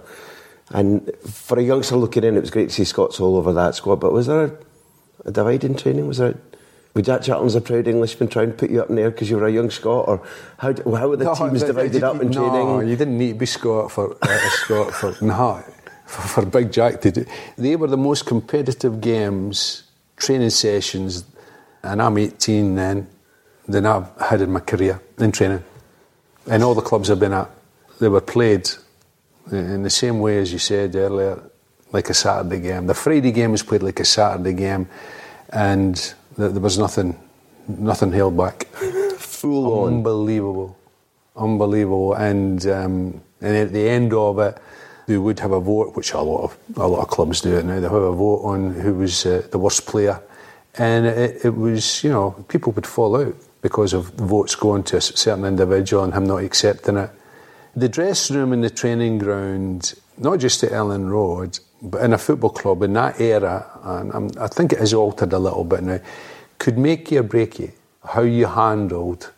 [0.69, 3.75] And for a youngster looking in, it was great to see Scots all over that
[3.75, 3.97] squad.
[3.97, 4.57] But was there
[5.25, 6.07] a divide in training?
[6.07, 6.35] Was there?
[6.95, 9.35] Would Jack Charlton's a proud Englishman trying to put you up in there because you
[9.35, 10.25] were a young Scot, or
[10.57, 12.67] how how were the no, teams divided up in no, training?
[12.67, 15.61] No, you didn't need to be Scot for uh, a Scot for no
[16.05, 17.25] for, for Big Jack to do.
[17.57, 19.83] They were the most competitive games,
[20.15, 21.25] training sessions,
[21.83, 23.07] and I'm 18 then.
[23.67, 25.63] Than I've had in my career in training,
[26.47, 27.49] and all the clubs I've been at,
[27.99, 28.69] they were played
[29.51, 31.41] in the same way as you said earlier
[31.91, 32.85] like a Saturday game.
[32.85, 34.87] The Friday game was played like a Saturday game,
[35.49, 37.17] and there was nothing,
[37.67, 38.65] nothing held back.
[39.17, 40.77] Full unbelievable,
[41.35, 41.51] on.
[41.51, 44.57] unbelievable, and um, and at the end of it,
[45.07, 47.65] they would have a vote, which a lot of a lot of clubs do it
[47.65, 47.79] now.
[47.79, 50.21] They have a vote on who was uh, the worst player,
[50.77, 54.97] and it, it was you know people would fall out because of votes going to
[54.97, 57.09] a certain individual and him not accepting it.
[57.75, 62.17] The dressing room and the training ground, not just at Elland Road, but in a
[62.17, 65.83] football club in that era, and I'm, i think it has altered a little bit
[65.83, 65.99] now,
[66.57, 67.71] could make you or break you.
[68.03, 69.31] How you handled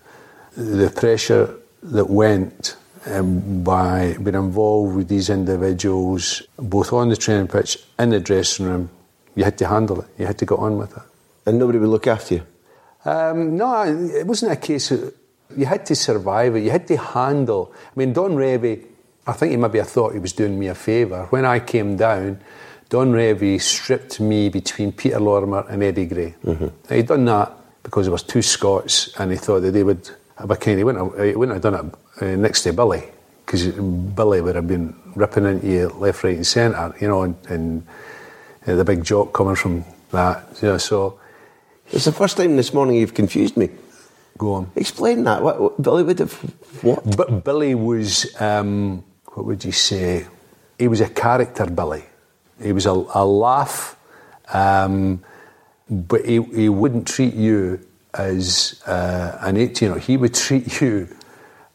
[0.56, 2.76] the pressure that went
[3.06, 8.66] um, by being involved with these individuals, both on the training pitch, in the dressing
[8.66, 8.90] room,
[9.36, 10.08] you had to handle it.
[10.18, 11.04] You had to get on with it.
[11.46, 12.44] And nobody would look after you?
[13.06, 15.14] Um, no, it wasn't a case of.
[15.56, 16.64] You had to survive it.
[16.64, 17.72] You had to handle.
[17.74, 18.84] I mean, Don Revie
[19.28, 21.28] I think he maybe thought he was doing me a favour.
[21.30, 22.40] When I came down,
[22.88, 26.36] Don Revie stripped me between Peter Lorimer and Eddie Gray.
[26.46, 26.94] Mm-hmm.
[26.94, 27.52] He'd done that
[27.84, 30.78] because there was two Scots, and he thought that they would have a kind.
[30.78, 33.04] He wouldn't have, he wouldn't have done it uh, next to Billy
[33.46, 37.36] because Billy would have been ripping into you left, right, and centre, you know, and,
[37.50, 37.88] and
[38.66, 40.48] uh, the big joke coming from that.
[40.62, 41.20] You know, so
[41.92, 43.70] it's the first time this morning you've confused me.
[44.38, 44.72] Go on.
[44.76, 45.42] Explain that.
[45.42, 46.34] What, what Billy would have
[46.82, 47.18] what?
[47.18, 48.34] But Billy was.
[48.40, 49.04] Um,
[49.38, 50.26] what would you say?
[50.80, 52.04] He was a character, Billy.
[52.60, 53.96] He was a, a laugh,
[54.52, 55.24] um,
[55.88, 57.80] but he, he wouldn't treat you
[58.16, 61.16] as uh, an 18 He would treat you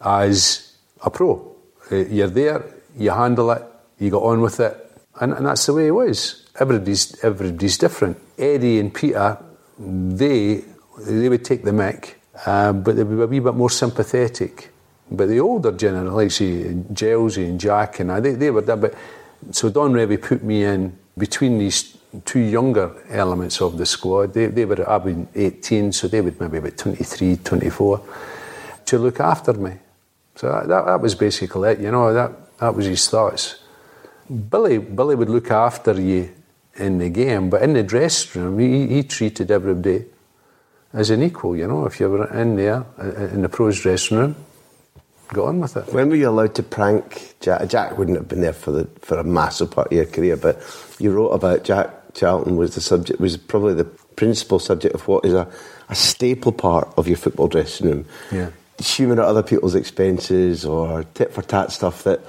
[0.01, 1.55] as a pro.
[1.89, 2.65] Uh, you're there,
[2.97, 3.63] you handle it,
[4.01, 4.77] you got on with it,
[5.21, 6.45] and, and that's the way he was.
[6.59, 8.19] Everybody's, everybody's different.
[8.37, 9.39] Eddie and Peter,
[9.79, 10.65] they,
[10.99, 14.72] they would take the mic, uh, but they would be a wee bit more sympathetic.
[15.17, 18.77] But the older generation, like say Gelsey and Jack and I, they, they were there.
[18.77, 18.95] But
[19.51, 24.35] so Don Revie put me in between these two younger elements of the squad.
[24.35, 28.03] They, they were, I've been 18, so they would maybe about 23, 24,
[28.87, 29.73] to look after me.
[30.37, 33.57] So that, that was basically it, you know, that, that was his thoughts.
[34.51, 36.31] Billy, Billy would look after you
[36.77, 40.07] in the game, but in the dressing room, he, he treated everybody
[40.93, 41.57] as an equal.
[41.57, 44.37] You know, if you were in there uh, in the pros dressing room,
[45.33, 45.93] got on with it.
[45.93, 47.69] When were you allowed to prank Jack?
[47.69, 50.63] Jack wouldn't have been there for the for a massive part of your career, but
[50.99, 53.85] you wrote about Jack Charlton was the subject was probably the
[54.17, 55.51] principal subject of what is a,
[55.89, 58.07] a staple part of your football dressing room.
[58.31, 58.51] Yeah.
[58.79, 62.21] Humour at other people's expenses or tit for tat stuff that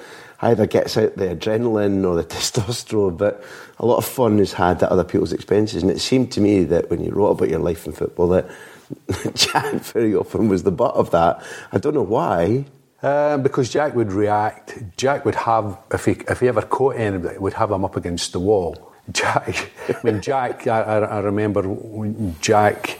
[0.42, 3.42] either gets out the adrenaline or the testosterone, but
[3.78, 5.82] a lot of fun is had at other people's expenses.
[5.82, 8.48] And it seemed to me that when you wrote about your life in football, that
[9.34, 11.42] Jack very often was the butt of that.
[11.72, 12.66] I don't know why.
[13.04, 14.78] Uh, because Jack would react.
[14.96, 18.32] Jack would have, if he, if he ever caught anybody, would have him up against
[18.32, 18.94] the wall.
[19.12, 22.98] Jack, I mean, Jack, I, I remember when Jack,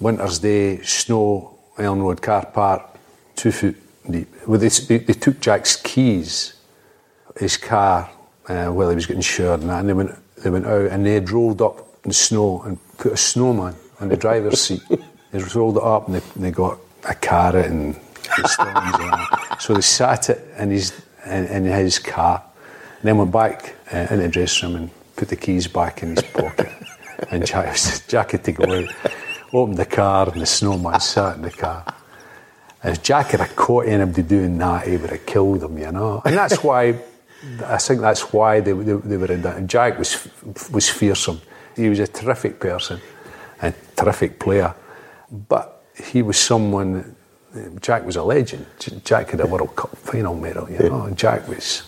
[0.00, 2.98] Winter's Day, snow, Elland Road car park,
[3.36, 3.76] two foot
[4.10, 4.28] deep.
[4.48, 6.54] Well, they, they, they took Jack's keys,
[7.38, 8.10] his car,
[8.48, 10.10] uh, while he was getting showered and that, and they went,
[10.42, 13.76] they went out and they had rolled up in the snow and put a snowman
[14.00, 14.82] in the driver's seat.
[15.30, 17.98] They rolled it up and they, they got a carrot and
[18.46, 19.56] stones and that.
[19.60, 20.92] So they sat it in his,
[21.26, 22.42] in, in his car
[23.00, 26.16] and then went back uh, in the dressing room and put the keys back in
[26.16, 26.70] his pocket.
[27.30, 27.76] and Jack,
[28.08, 29.12] Jack had to go out,
[29.52, 31.84] open the car and the snowman sat in the car.
[32.84, 36.22] If Jack had caught anybody doing that, he would have killed them, you know.
[36.24, 36.98] And that's why,
[37.64, 39.56] I think that's why they, they, they were in that.
[39.56, 40.28] And Jack was,
[40.72, 41.40] was fearsome.
[41.76, 43.00] He was a terrific person,
[43.60, 44.74] a terrific player.
[45.30, 47.14] But he was someone,
[47.80, 48.66] Jack was a legend.
[49.04, 51.02] Jack had a World Cup final medal, you know.
[51.02, 51.82] And Jack was.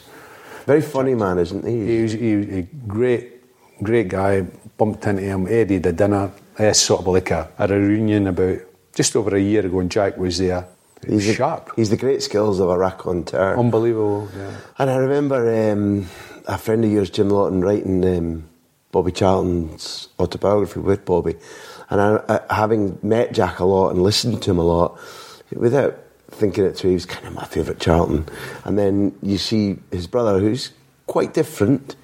[0.67, 1.87] Very funny man, isn't he?
[1.87, 4.47] He was, he was a great, great guy.
[4.77, 6.33] Bumped into him, Eddie, the dinner.
[6.59, 8.59] It's sort of like a, a reunion about
[8.95, 10.67] just over a year ago, and Jack was there.
[11.07, 11.71] He's the, sharp.
[11.77, 13.59] He's the great skills of a raconteur.
[13.59, 14.57] Unbelievable, yeah.
[14.79, 16.09] And I remember um,
[16.47, 18.49] a friend of yours, Jim Lawton, writing um,
[18.91, 21.37] Bobby Charlton's autobiography with Bobby.
[21.91, 24.99] And I, I, having met Jack a lot and listened to him a lot,
[25.53, 25.99] without
[26.31, 28.27] thinking it through, he was kind of my favourite Charlton.
[28.65, 30.73] And then you see his brother, who's
[31.07, 31.97] quite different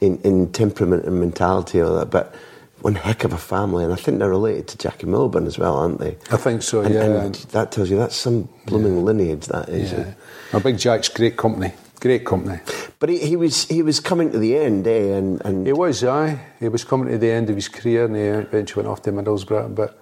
[0.00, 2.34] in, in temperament and mentality, all that, but
[2.80, 5.76] one heck of a family, and I think they're related to Jackie Milburn as well,
[5.76, 6.16] aren't they?
[6.30, 7.22] I think so, and, yeah.
[7.22, 9.02] And that tells you that's some blooming yeah.
[9.02, 9.92] lineage, that is.
[9.92, 10.14] Yeah.
[10.52, 12.60] A big Jack's great company, great company.
[13.00, 15.16] But he, he, was he was coming to the end, eh?
[15.16, 16.40] And, and he was, aye.
[16.60, 19.12] He was coming to the end of his career, and he eventually went off to
[19.12, 19.74] Middlesbrough.
[19.74, 20.00] But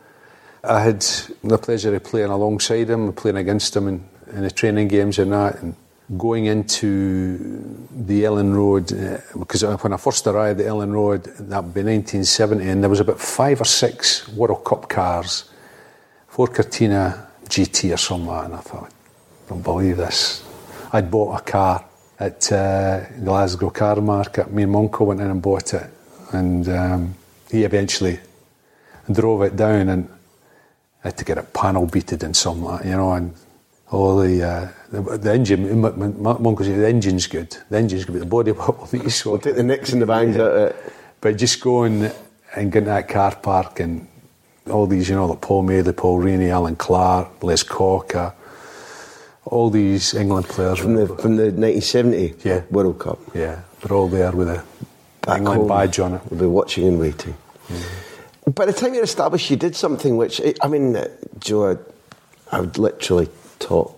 [0.68, 1.00] I had
[1.44, 5.32] the pleasure of playing alongside him, playing against him in, in the training games and
[5.32, 5.62] that.
[5.62, 5.74] And,
[6.16, 7.36] going into
[7.90, 11.82] the Elland Road, uh, because when I first arrived at Elland Road, that would be
[11.82, 15.50] 1970, and there was about five or six World Cup cars,
[16.28, 20.44] Ford Cortina GT or something like that, and I thought, I don't believe this.
[20.92, 21.84] I'd bought a car
[22.20, 24.52] at uh, Glasgow Car Market.
[24.52, 25.90] Me and Monko went in and bought it,
[26.32, 27.14] and um,
[27.50, 28.20] he eventually
[29.10, 30.15] drove it down and
[31.06, 33.32] I had to get it panel beated and some like you know, and
[33.92, 38.18] all the, uh, the, the engine, Monk said the engine's good, the engine's good, but
[38.18, 38.50] the body
[38.80, 39.30] will be so.
[39.30, 40.92] We'll take the nicks and the bangs out of it.
[41.20, 42.10] But just going
[42.56, 44.08] and getting that car park and
[44.68, 48.34] all these, you know, like Paul May, the Paul Reaney, Allan Clarke, Les Cocker,
[49.44, 50.80] all these England players.
[50.80, 52.62] From the, from the 1970 yeah.
[52.72, 53.20] World Cup?
[53.32, 54.64] Yeah, they're all there with a
[55.20, 56.22] Back England home, badge on it.
[56.30, 57.36] We'll be watching and waiting.
[57.68, 58.05] Mm.
[58.54, 60.96] By the time you're established, you did something which, I mean,
[61.40, 61.78] Joe,
[62.52, 63.28] I would literally
[63.58, 63.92] taught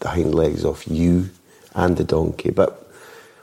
[0.00, 1.30] the hind legs off you
[1.74, 2.50] and the donkey.
[2.50, 2.86] But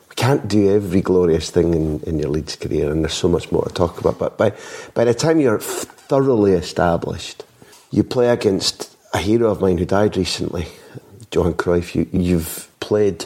[0.09, 3.51] we can't do every glorious thing in, in your Leeds career, and there's so much
[3.51, 4.19] more to talk about.
[4.19, 4.53] But by,
[4.93, 7.43] by the time you're thoroughly established,
[7.89, 10.67] you play against a hero of mine who died recently,
[11.31, 11.95] Johan Cruyff.
[11.95, 13.25] You, you've played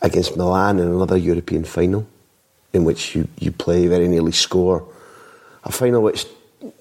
[0.00, 2.06] against Milan in another European final,
[2.72, 4.86] in which you, you play very nearly score.
[5.64, 6.26] A final which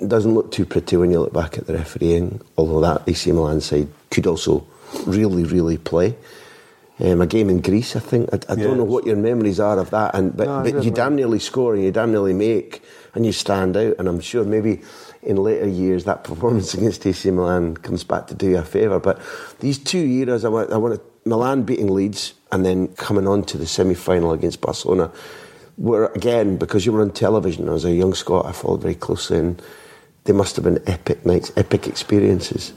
[0.06, 3.62] doesn't look too pretty when you look back at the refereeing, although that AC Milan
[3.62, 4.66] side could also
[5.06, 6.16] really, really play.
[7.02, 8.30] Um, a game in Greece, I think.
[8.34, 8.66] I, I yes.
[8.66, 11.40] don't know what your memories are of that, and but, no, but you damn nearly
[11.40, 12.84] score and you damn nearly make,
[13.16, 13.96] and you stand out.
[13.98, 14.82] And I'm sure maybe
[15.24, 19.00] in later years that performance against AC Milan comes back to do you a favour.
[19.00, 19.22] But
[19.62, 23.58] these two eras, I want, I want Milan beating Leeds and then coming on to
[23.58, 25.10] the semi final against Barcelona
[25.80, 28.46] were again because you were on television as a young Scot.
[28.46, 29.62] I followed very closely, and
[30.26, 32.74] they must have been epic nights, epic experiences.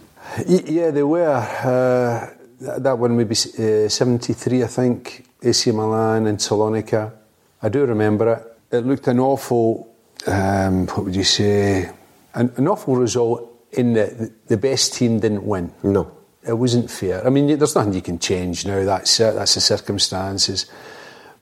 [0.47, 1.29] Yeah, they were.
[1.29, 2.31] Uh,
[2.79, 7.13] that one maybe uh, 73, I think, AC Milan and Salonika.
[7.61, 8.77] I do remember it.
[8.77, 9.93] It looked an awful,
[10.27, 11.91] um, what would you say,
[12.35, 15.73] an, an awful result in that the best team didn't win.
[15.83, 16.11] No.
[16.47, 17.25] It wasn't fair.
[17.27, 18.85] I mean, there's nothing you can change now.
[18.85, 19.35] That's it.
[19.35, 20.67] That's the circumstances.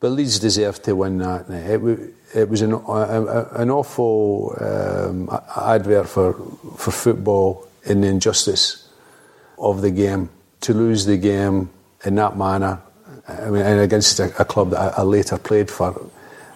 [0.01, 1.67] But Leeds deserved to win that night.
[1.71, 6.35] It, it was an, a- an awful um, advert for,
[6.77, 8.89] for football in the injustice
[9.59, 10.31] of the game.
[10.63, 11.71] To lose the game
[12.05, 12.81] in that manner,
[13.29, 16.11] I mean, and against a, a club that I, I later played for,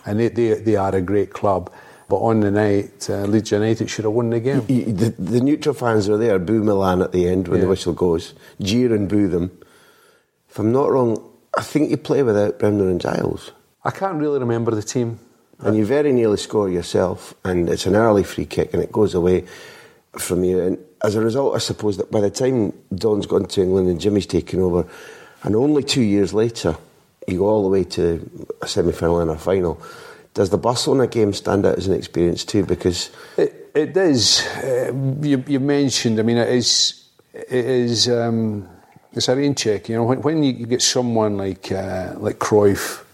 [0.07, 1.70] and they, they, they are a great club.
[2.09, 4.64] But on the night, uh, Leeds United should have won the game.
[4.68, 7.92] You- The, the neutral fans are there, boo Milan at the end when the whistle
[7.95, 9.51] goes, jeer and boo them.
[10.51, 11.22] If I'm not wrong,
[11.57, 13.52] I think you play without Bremner and Giles.
[13.84, 15.18] I can't really remember the team.
[15.61, 19.14] And you very nearly score yourself, and it's an early free kick, and it goes
[19.14, 19.46] away
[20.18, 20.61] from you.
[20.61, 24.00] And as a result, I suppose that by the time Don's gone to England and
[24.00, 24.84] Jimmy's taken over,
[25.44, 26.76] and only two years later,
[27.28, 29.80] you go all the way to a semi final and a final.
[30.34, 32.64] Does the Barcelona game stand out as an experience too?
[32.64, 34.44] Because It, it does.
[34.57, 34.92] Uh,
[35.22, 36.18] you, you mentioned.
[36.18, 37.05] I mean, it is.
[37.32, 38.09] It is.
[38.09, 38.68] Um,
[39.17, 39.89] it's a rain check.
[39.89, 43.05] You know, when, when you, get someone like uh, like Cruyff,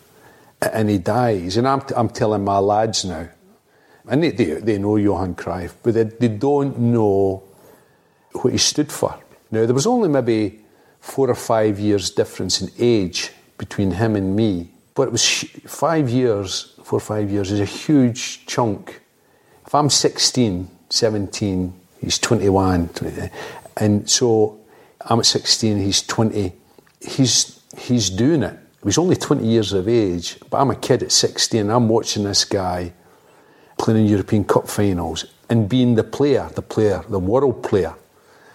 [0.60, 3.28] and he dies, and I'm, I'm telling my lads now,
[4.08, 7.42] and they, they, they know Johan Cruyff, but they, they don't know
[8.32, 9.18] what he stood for.
[9.50, 10.60] Now, there was only maybe
[11.00, 15.24] four or five years difference in age between him and me, but it was
[15.66, 19.00] five years, four or five years is a huge chunk.
[19.66, 23.30] If I'm 16, 17, he's 21, 20,
[23.76, 24.59] and so
[25.10, 26.52] I'm at 16, he's 20,
[27.00, 28.56] he's, he's doing it.
[28.84, 32.44] He's only 20 years of age, but I'm a kid at 16, I'm watching this
[32.44, 32.92] guy
[33.76, 37.94] playing in European Cup finals and being the player, the player, the world player.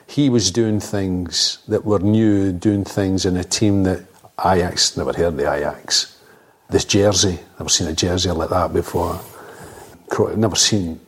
[0.07, 4.05] He was doing things that were new, doing things in a team that
[4.39, 6.17] Ajax never heard of the Ajax.
[6.69, 9.19] This jersey, never seen a jersey like that before.
[10.37, 11.01] Never seen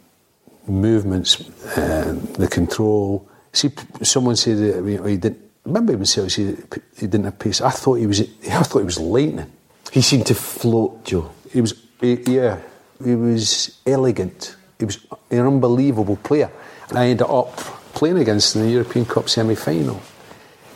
[0.68, 1.40] movements,
[1.78, 3.30] uh, the control.
[3.58, 3.72] See,
[4.04, 5.42] someone said that oh, he didn't.
[5.66, 6.64] Remember himself said
[6.96, 7.60] he didn't have pace.
[7.60, 8.22] I thought he was.
[8.52, 9.52] I thought he was lightning.
[9.92, 11.32] he seemed to float, Joe.
[11.52, 12.60] He was, he, yeah,
[13.04, 14.56] he was elegant.
[14.78, 15.00] He was
[15.32, 16.52] an unbelievable player.
[16.90, 17.58] And I ended up
[17.96, 20.00] playing against him in the European Cup semi final.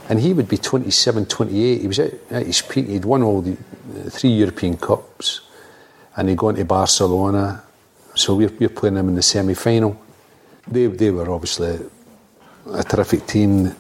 [0.10, 1.82] And he would be 27, 28.
[1.82, 2.88] He was at, at his peak.
[2.88, 3.56] He'd won all the
[4.10, 5.42] three European Cups.
[6.16, 7.62] And he'd gone to Barcelona.
[8.16, 10.02] So we're, we're playing him in the semi final.
[10.68, 11.78] They, they were obviously
[12.68, 13.76] a terrific team.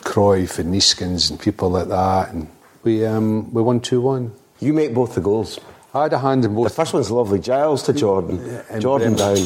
[0.00, 2.32] Cruyff and Neeskens and people like that.
[2.32, 2.48] And
[2.82, 4.32] we, um, we won 2 1.
[4.60, 5.58] You make both the goals.
[5.92, 6.68] I had a hand in both.
[6.68, 7.38] The first one's lovely.
[7.40, 8.62] Giles to Jordan.
[8.70, 9.36] and Jordan down.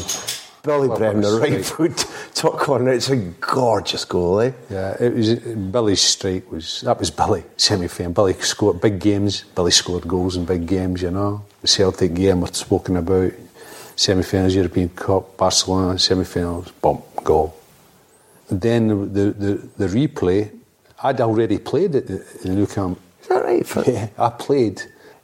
[0.63, 1.65] Billy Well, Bremner, right right.
[1.65, 2.93] foot, top corner.
[2.93, 4.53] It's a gorgeous goal, eh?
[4.69, 8.13] Yeah, it was Billy's strike was that was Billy semi final.
[8.13, 9.43] Billy scored big games.
[9.55, 11.01] Billy scored goals in big games.
[11.01, 13.33] You know, the Celtic game we're spoken about.
[13.97, 17.53] Semi finals, European Cup, Barcelona semi finals, bump goal.
[18.49, 20.51] Then the, the the the replay.
[21.01, 22.99] I'd already played it in the Nou Camp.
[23.21, 23.65] Is that right?
[23.67, 24.81] For- Yeah, I played.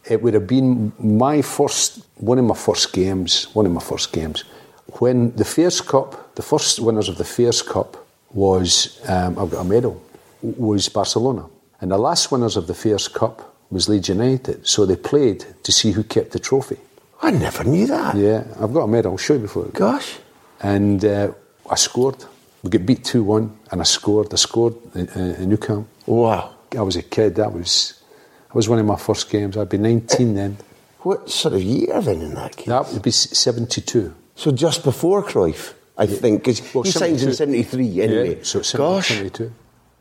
[0.09, 4.11] It would have been my first, one of my first games, one of my first
[4.11, 4.43] games.
[4.99, 7.95] When the Fairs Cup, the first winners of the Fairs Cup
[8.33, 10.01] was, um, I've got a medal,
[10.41, 11.45] was Barcelona.
[11.79, 14.67] And the last winners of the Fairs Cup was Leeds United.
[14.67, 16.77] So they played to see who kept the trophy.
[17.21, 18.15] I never knew that.
[18.15, 19.65] Yeah, I've got a medal, I'll show you before.
[19.73, 20.17] Gosh.
[20.61, 21.31] And uh,
[21.69, 22.25] I scored.
[22.63, 24.33] We got beat 2 1, and I scored.
[24.33, 25.87] I scored in, in, Nou Camp.
[26.05, 26.55] Wow.
[26.77, 27.35] I was a kid.
[27.35, 28.01] That was
[28.47, 29.57] that was one of my first games.
[29.57, 30.57] I'd be 19 then.
[31.01, 32.67] What sort of year then in that case?
[32.67, 34.13] That would be 72.
[34.35, 38.37] So just before Cruyff, I think, because Well, he signs in 73 anyway.
[38.37, 39.07] Yeah, so 70, Gosh.
[39.09, 39.53] 72.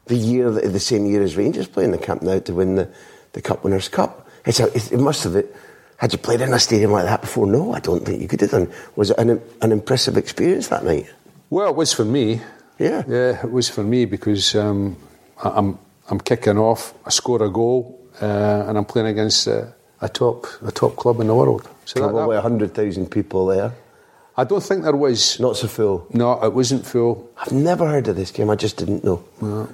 [0.06, 2.90] The year, the same year as Rangers playing the Camp Nou to win the,
[3.32, 4.28] the Cup Winners' Cup.
[4.46, 5.54] It's a, it, it must have, it,
[5.98, 7.46] had you played in a stadium like that before?
[7.46, 8.72] No, I don't think you could have done.
[8.96, 11.06] Was it an, an impressive experience that night?
[11.50, 12.40] Well, it was for me.
[12.78, 13.02] Yeah.
[13.08, 14.96] Yeah, it was for me because um,
[15.42, 15.78] I'm
[16.10, 16.94] I'm kicking off.
[17.04, 19.66] I score a goal, uh, and I'm playing against uh,
[20.00, 21.68] a top a top club in the world.
[21.84, 23.72] So that- that- 100,000 people there.
[24.36, 25.40] I don't think there was.
[25.40, 26.06] Not so full.
[26.12, 27.28] No, it wasn't full.
[27.38, 28.50] I've never heard of this game.
[28.50, 29.18] I just didn't know.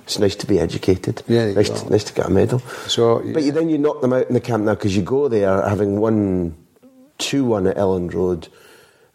[0.06, 1.22] It's nice to be educated.
[1.28, 2.60] Yeah, nice, to, nice to get a medal.
[2.88, 5.28] So, but you, then you knock them out in the Camp Nou because you go
[5.28, 6.54] there having won
[7.18, 8.48] two one at Elland Road,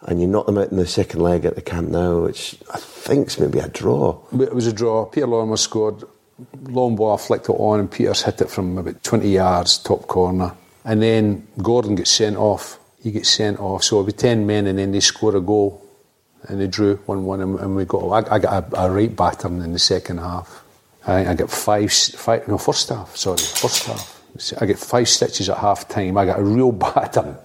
[0.03, 2.77] and you knock them out in the second leg at the Camp Nou, which I
[2.77, 4.19] think's maybe a draw.
[4.33, 5.05] It was a draw.
[5.05, 6.03] Peter Lorimer scored.
[6.63, 10.55] Long ball, flicked it on, and Peters hit it from about 20 yards, top corner.
[10.85, 12.79] And then Gordon gets sent off.
[13.03, 13.83] He gets sent off.
[13.83, 15.85] So it'll be 10 men, and then they score a goal.
[16.43, 18.07] And they drew 1 1, and, and we got.
[18.07, 20.63] I, I got a, a right battering in the second half.
[21.05, 24.61] I, I got five, five, no, first half, sorry, first half.
[24.61, 26.17] I get five stitches at half time.
[26.17, 27.37] I got a real battering.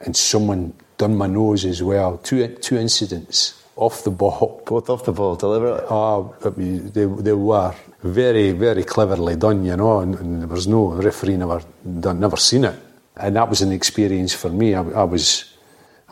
[0.00, 2.18] And someone done my nose as well.
[2.18, 4.62] Two, two incidents off the ball.
[4.66, 5.86] Both off the ball, deliberately.
[5.90, 10.48] Oh, I mean, they, they were very, very cleverly done, you know, and, and there
[10.48, 11.62] was no referee never
[12.00, 12.78] done, never seen it.
[13.16, 14.74] And that was an experience for me.
[14.74, 15.52] I, I was,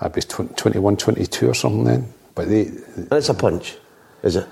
[0.00, 2.12] I'd be 20, 21, 22 or something then.
[2.34, 3.76] But they, That's a punch,
[4.22, 4.48] is it?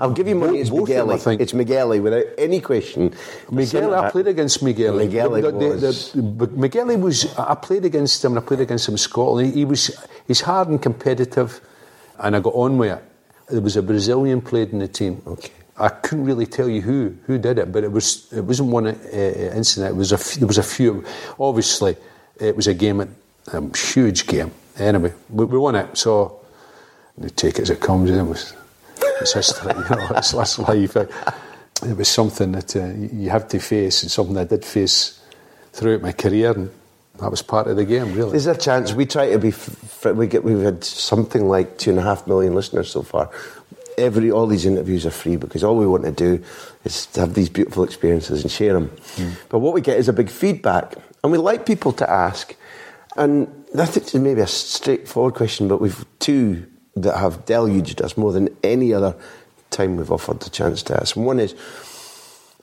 [0.00, 0.60] I'll give you money.
[0.60, 1.40] It's them, I think.
[1.40, 3.12] It's Migueli without any question.
[3.50, 4.94] Miguel, I played against Miguel.
[4.94, 7.26] Migueli The- the- was- the- but Migueli was.
[7.36, 8.32] I played against him.
[8.32, 9.54] and I played against him in Scotland.
[9.54, 9.90] He was.
[10.28, 11.60] He's hard and competitive,
[12.20, 13.02] and I got on with it.
[13.48, 15.20] There was a Brazilian played in the team.
[15.26, 15.50] Okay.
[15.80, 18.86] I couldn't really tell you who who did it, but it was it wasn't one
[18.86, 19.94] uh, incident.
[19.94, 21.04] It was a f- there was a few.
[21.40, 21.96] Obviously,
[22.38, 23.08] it was a game, a
[23.52, 24.52] um, huge game.
[24.78, 25.96] Anyway, we, we won it.
[25.98, 26.38] So
[27.20, 28.10] you take it as it comes.
[28.10, 28.54] It was
[29.20, 30.08] it's history, you know.
[30.16, 30.96] It's, that's life.
[30.96, 35.20] It was something that uh, you have to face, and something I did face
[35.72, 36.70] throughout my career, and
[37.20, 38.36] that was part of the game, really.
[38.36, 39.52] Is there a chance we try to be?
[40.12, 43.30] We get we've had something like two and a half million listeners so far.
[43.96, 46.44] Every all these interviews are free because all we want to do
[46.84, 48.90] is to have these beautiful experiences and share them.
[49.48, 52.54] But what we get is a big feedback, and we like people to ask.
[53.16, 56.66] And I think it's maybe a straightforward question, but we've two
[57.02, 59.14] that have deluged us more than any other
[59.70, 61.16] time we've offered the chance to us.
[61.16, 61.54] And one is.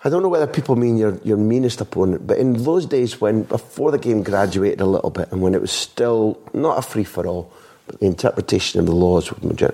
[0.03, 3.41] I don't know whether people mean your, your meanest opponent, but in those days when,
[3.41, 7.03] before the game graduated a little bit and when it was still not a free
[7.03, 7.51] for all,
[7.87, 9.73] but the interpretation of the laws would major-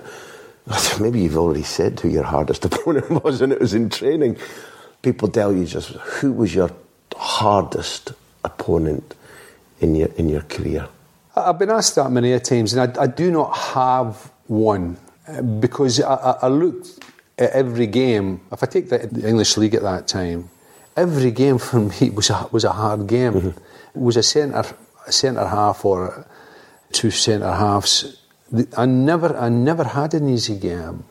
[1.00, 4.38] maybe you've already said who your hardest opponent was and it was in training.
[5.02, 6.70] People tell you just who was your
[7.14, 9.14] hardest opponent
[9.80, 10.88] in your, in your career?
[11.36, 14.98] I've been asked that many times, and I, I do not have one
[15.60, 17.04] because I, I, I looked
[17.38, 18.40] at every game.
[18.52, 20.50] If I take the, the English league at that time,
[20.96, 23.54] every game for me was a, was a hard game.
[23.94, 24.64] It was a centre
[25.06, 26.26] a centre half or
[26.92, 28.18] two centre halves.
[28.76, 31.04] I never I never had an easy game.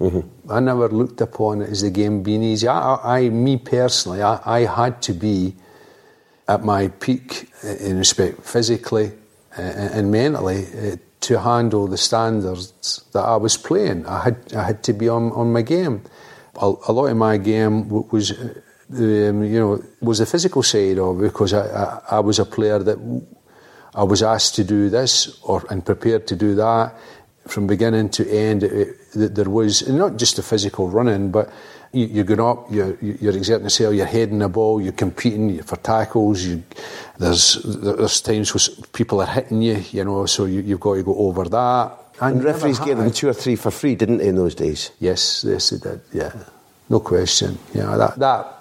[0.50, 2.68] I never looked upon it as the game being easy.
[2.68, 5.56] I, I, me personally, I, I had to be
[6.48, 9.12] at my peak in respect physically
[9.58, 14.06] uh, and mentally uh, to handle the standards that I was playing.
[14.06, 16.04] I had I had to be on, on my game.
[16.56, 21.20] A, a lot of my game was, um, you know, was the physical side of
[21.20, 22.98] because I, I, I was a player that
[23.94, 26.96] I was asked to do this or and prepared to do that
[27.48, 28.64] from beginning to end.
[28.64, 31.50] It, it, there was not just the physical running, but
[31.94, 36.44] you're going up, you're, you're exerting yourself, you're heading the ball, you're competing for tackles.
[36.44, 36.64] You,
[37.18, 41.04] there's there's times where people are hitting you, you know, so you, you've got to
[41.04, 41.98] go over that.
[42.22, 44.92] I And referees gave them two or three for free, didn't they, in those days?
[45.00, 46.02] Yes, yes, they did.
[46.14, 46.32] Yeah,
[46.90, 47.58] no question.
[47.74, 48.58] Yeah, that that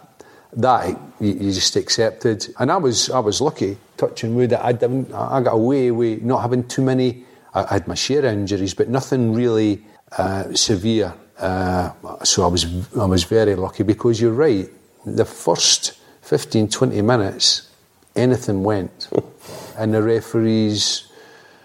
[0.55, 4.51] that you, you just accepted, and I was I was lucky, touching wood.
[4.51, 5.13] that I didn't.
[5.13, 7.25] I got away with not having too many.
[7.55, 9.85] I, I had my share of injuries, but nothing really
[10.19, 11.15] uh, severe.
[11.41, 11.91] Uh,
[12.23, 12.67] so I was
[12.97, 14.69] I was very lucky because you're right.
[15.07, 17.69] The first 15, 20 minutes,
[18.15, 19.09] anything went,
[19.79, 21.11] and the referees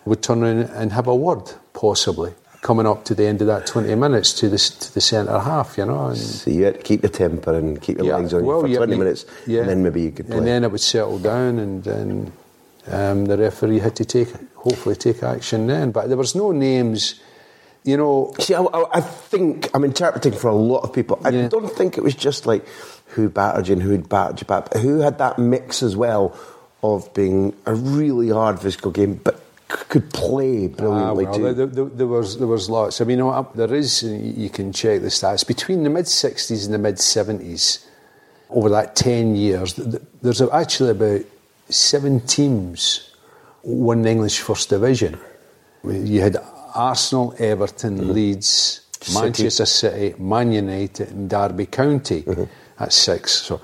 [0.06, 3.68] would turn around and have a word, possibly coming up to the end of that
[3.68, 6.08] 20 minutes to the to the centre half, you know.
[6.08, 8.48] And, So you had to keep your temper and keep your yeah, legs on you
[8.48, 9.60] well, for 20 you- minutes, yeah.
[9.62, 10.38] and then maybe you could play.
[10.38, 12.32] And then it would settle down, and then
[12.88, 15.92] um, the referee had to take, hopefully, take action then.
[15.92, 17.20] But there was no names,
[17.86, 18.34] you know.
[18.40, 21.20] See, I, I, I think I'm interpreting for a lot of people.
[21.24, 21.48] I Yeah.
[21.48, 22.68] don't think it was just like
[23.16, 26.38] who battered you and who'd battered you back, but who had that mix as well
[26.84, 31.54] of being a really hard physical game, but could play Ah, brilliantly well, too.
[31.54, 33.02] there, there, there was there was lots.
[33.02, 34.04] I mean, you know, there is.
[34.04, 37.86] uh, You can check the stats between the mid '60s and the mid '70s.
[38.52, 41.22] Over that ten years, th- th- there's actually about
[41.70, 43.10] seven teams
[43.64, 45.18] won the English First Division.
[45.84, 46.38] You had
[46.76, 48.12] Arsenal, Everton, mm-hmm.
[48.12, 49.20] Leeds, City.
[49.20, 52.24] Manchester City, Man United, and Derby County.
[52.24, 52.44] Mm-hmm.
[52.80, 53.32] at six.
[53.32, 53.62] So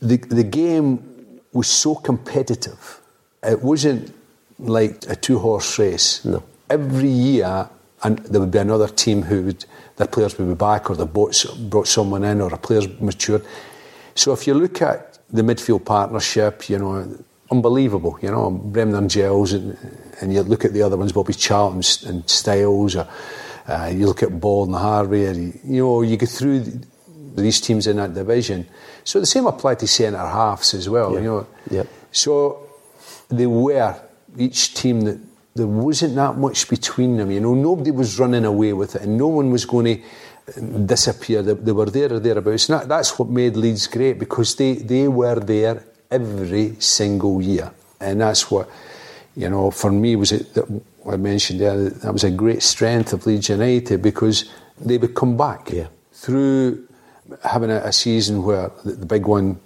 [0.00, 3.00] the the game was so competitive.
[3.42, 4.14] It wasn't
[4.58, 6.24] like a two horse race.
[6.24, 6.42] No.
[6.68, 7.68] Every year,
[8.02, 9.64] and there would be another team who would
[9.96, 13.44] their players would be back, or they brought, brought someone in, or a player's matured.
[14.14, 17.06] So if you look at the midfield partnership, you know,
[17.50, 18.18] unbelievable.
[18.22, 19.76] You know, Bremner and Giles, and,
[20.20, 23.08] and you look at the other ones, Bobby Charlton and, and Stiles, or
[23.66, 26.76] uh, you look at Ball and Harvey, or you, know, you go through th-
[27.36, 28.66] these teams in that division.
[29.04, 31.14] So the same applied to centre halves as well.
[31.14, 31.86] You know, Yep.
[32.12, 32.68] so
[33.28, 33.96] they were
[34.36, 35.18] each team that
[35.54, 37.30] there wasn't that much between them.
[37.30, 40.02] You know, nobody was running away with it, and no one was going to
[40.86, 41.42] disappear.
[41.42, 42.68] They, they were there or thereabouts.
[42.68, 47.70] And that, that's what made Leeds great because they, they were there every single year,
[48.00, 48.68] and that's what
[49.40, 49.70] you know.
[49.70, 50.66] For me, was it that
[51.10, 54.44] I mentioned there that was a great strength of Leeds United because
[54.80, 55.88] they would come back Yeah.
[56.12, 56.86] through
[57.44, 59.58] having a, a season where the, the big one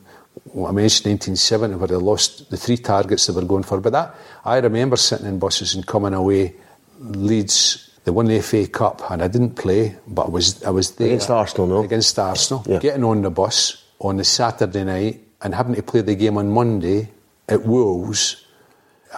[0.53, 3.81] what I mentioned 1970 where they lost the three targets they were going for.
[3.81, 4.15] But that
[4.45, 6.55] I remember sitting in buses and coming away.
[7.01, 10.93] Leeds, they won the FA Cup, and I didn't play, but I was I was
[10.97, 11.85] there Against Arsenal, no?
[11.85, 12.79] Against Arsenal, Yeah.
[12.79, 16.51] getting on the bus on the Saturday night and having to play the game on
[16.51, 17.11] Monday
[17.49, 18.44] at Wolves,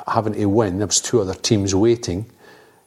[0.07, 0.79] having to win.
[0.79, 2.27] There was two other teams waiting.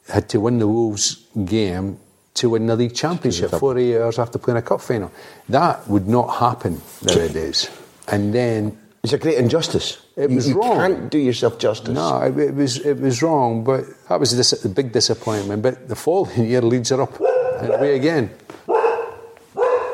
[0.10, 1.97] Had to win the Wolves game
[2.36, 5.12] to win the league championship 48 hours after playing a cup final.
[5.49, 7.70] That would not happen nowadays.
[8.07, 9.97] And then It's a great injustice.
[10.16, 10.78] It you, was you wrong.
[10.78, 11.93] can't do yourself justice.
[11.93, 15.62] no, it, it was it was wrong, but that was a dis- a big disappointment.
[15.62, 17.14] But the following year, Leeds are up
[17.62, 18.30] and away again.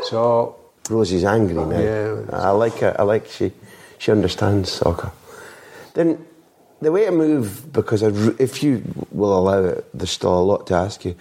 [0.09, 0.55] So
[0.89, 1.69] Rosie's angry now.
[1.71, 2.23] Yeah.
[2.31, 2.95] I like her.
[2.99, 3.51] I like she
[3.97, 5.11] she understands soccer.
[5.93, 6.25] Then
[6.85, 8.81] the way to move, because if you
[9.11, 11.15] will allow it, there's still a lot to ask you.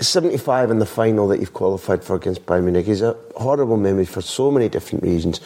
[0.00, 4.04] 75 in the final that you've qualified for against Bayern Munich is a horrible memory
[4.04, 5.40] for so many different reasons,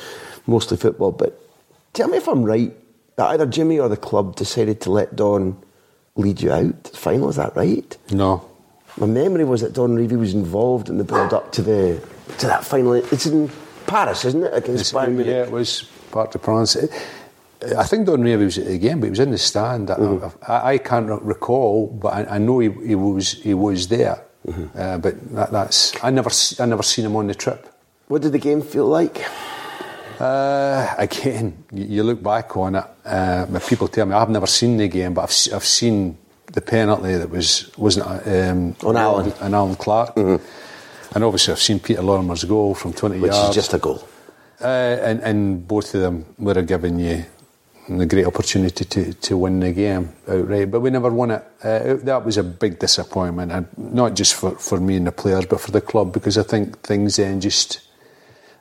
[0.46, 1.12] mostly football.
[1.12, 1.40] But
[1.92, 2.72] tell me if I'm right
[3.16, 5.56] that either Jimmy or the club decided to let Don
[6.16, 6.84] lead you out.
[6.84, 7.96] to the Final, is that right?
[8.10, 8.44] no,
[8.96, 12.02] My memory was that Don Revie was involved in the build up to the
[12.38, 12.94] to that final.
[12.94, 13.50] It's in
[13.86, 14.52] Paris, isn't it?
[14.52, 15.26] Against It's- Bayern Munich.
[15.28, 16.84] yeah, it was Parc des Princes.
[16.84, 16.90] It-
[17.78, 19.90] I think Don Revie was at the game, but he was in the stand.
[19.90, 20.50] I- Mm-hmm.
[20.52, 24.22] I, I can't recall, but I, I know he, he was he was there.
[24.46, 24.66] Mm-hmm.
[24.78, 27.66] Uh, but that, that's I never I never seen him on the trip.
[28.08, 29.22] What did the game feel like?
[30.18, 32.84] Uh, again, you, you look back on it.
[33.04, 36.16] Uh, but people tell me I've never seen the game, but I've, I've seen
[36.52, 39.32] the penalty that was wasn't it, um, On Allan.
[39.40, 43.50] and Allan Clarke, and obviously I've seen Peter Lorimer's goal from twenty Which yards.
[43.50, 44.06] is just a goal.
[44.60, 44.66] Uh,
[45.02, 47.24] and, and both of them would have given you
[47.98, 50.70] the great opportunity to, to win the game outright.
[50.70, 51.44] But we never won it.
[51.62, 55.46] Uh, that was a big disappointment, and not just for, for me and the players,
[55.46, 57.80] but for the club, because I think things then just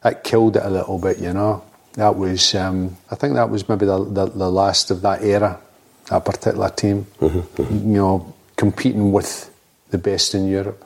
[0.04, 1.20] that killed it a little bit.
[1.20, 1.64] You know,
[1.94, 5.60] that was um, I think that was maybe the, the, the last of that era,
[6.10, 7.08] that particular team.
[7.22, 9.54] You know, competing with
[9.90, 10.86] the best in Europe.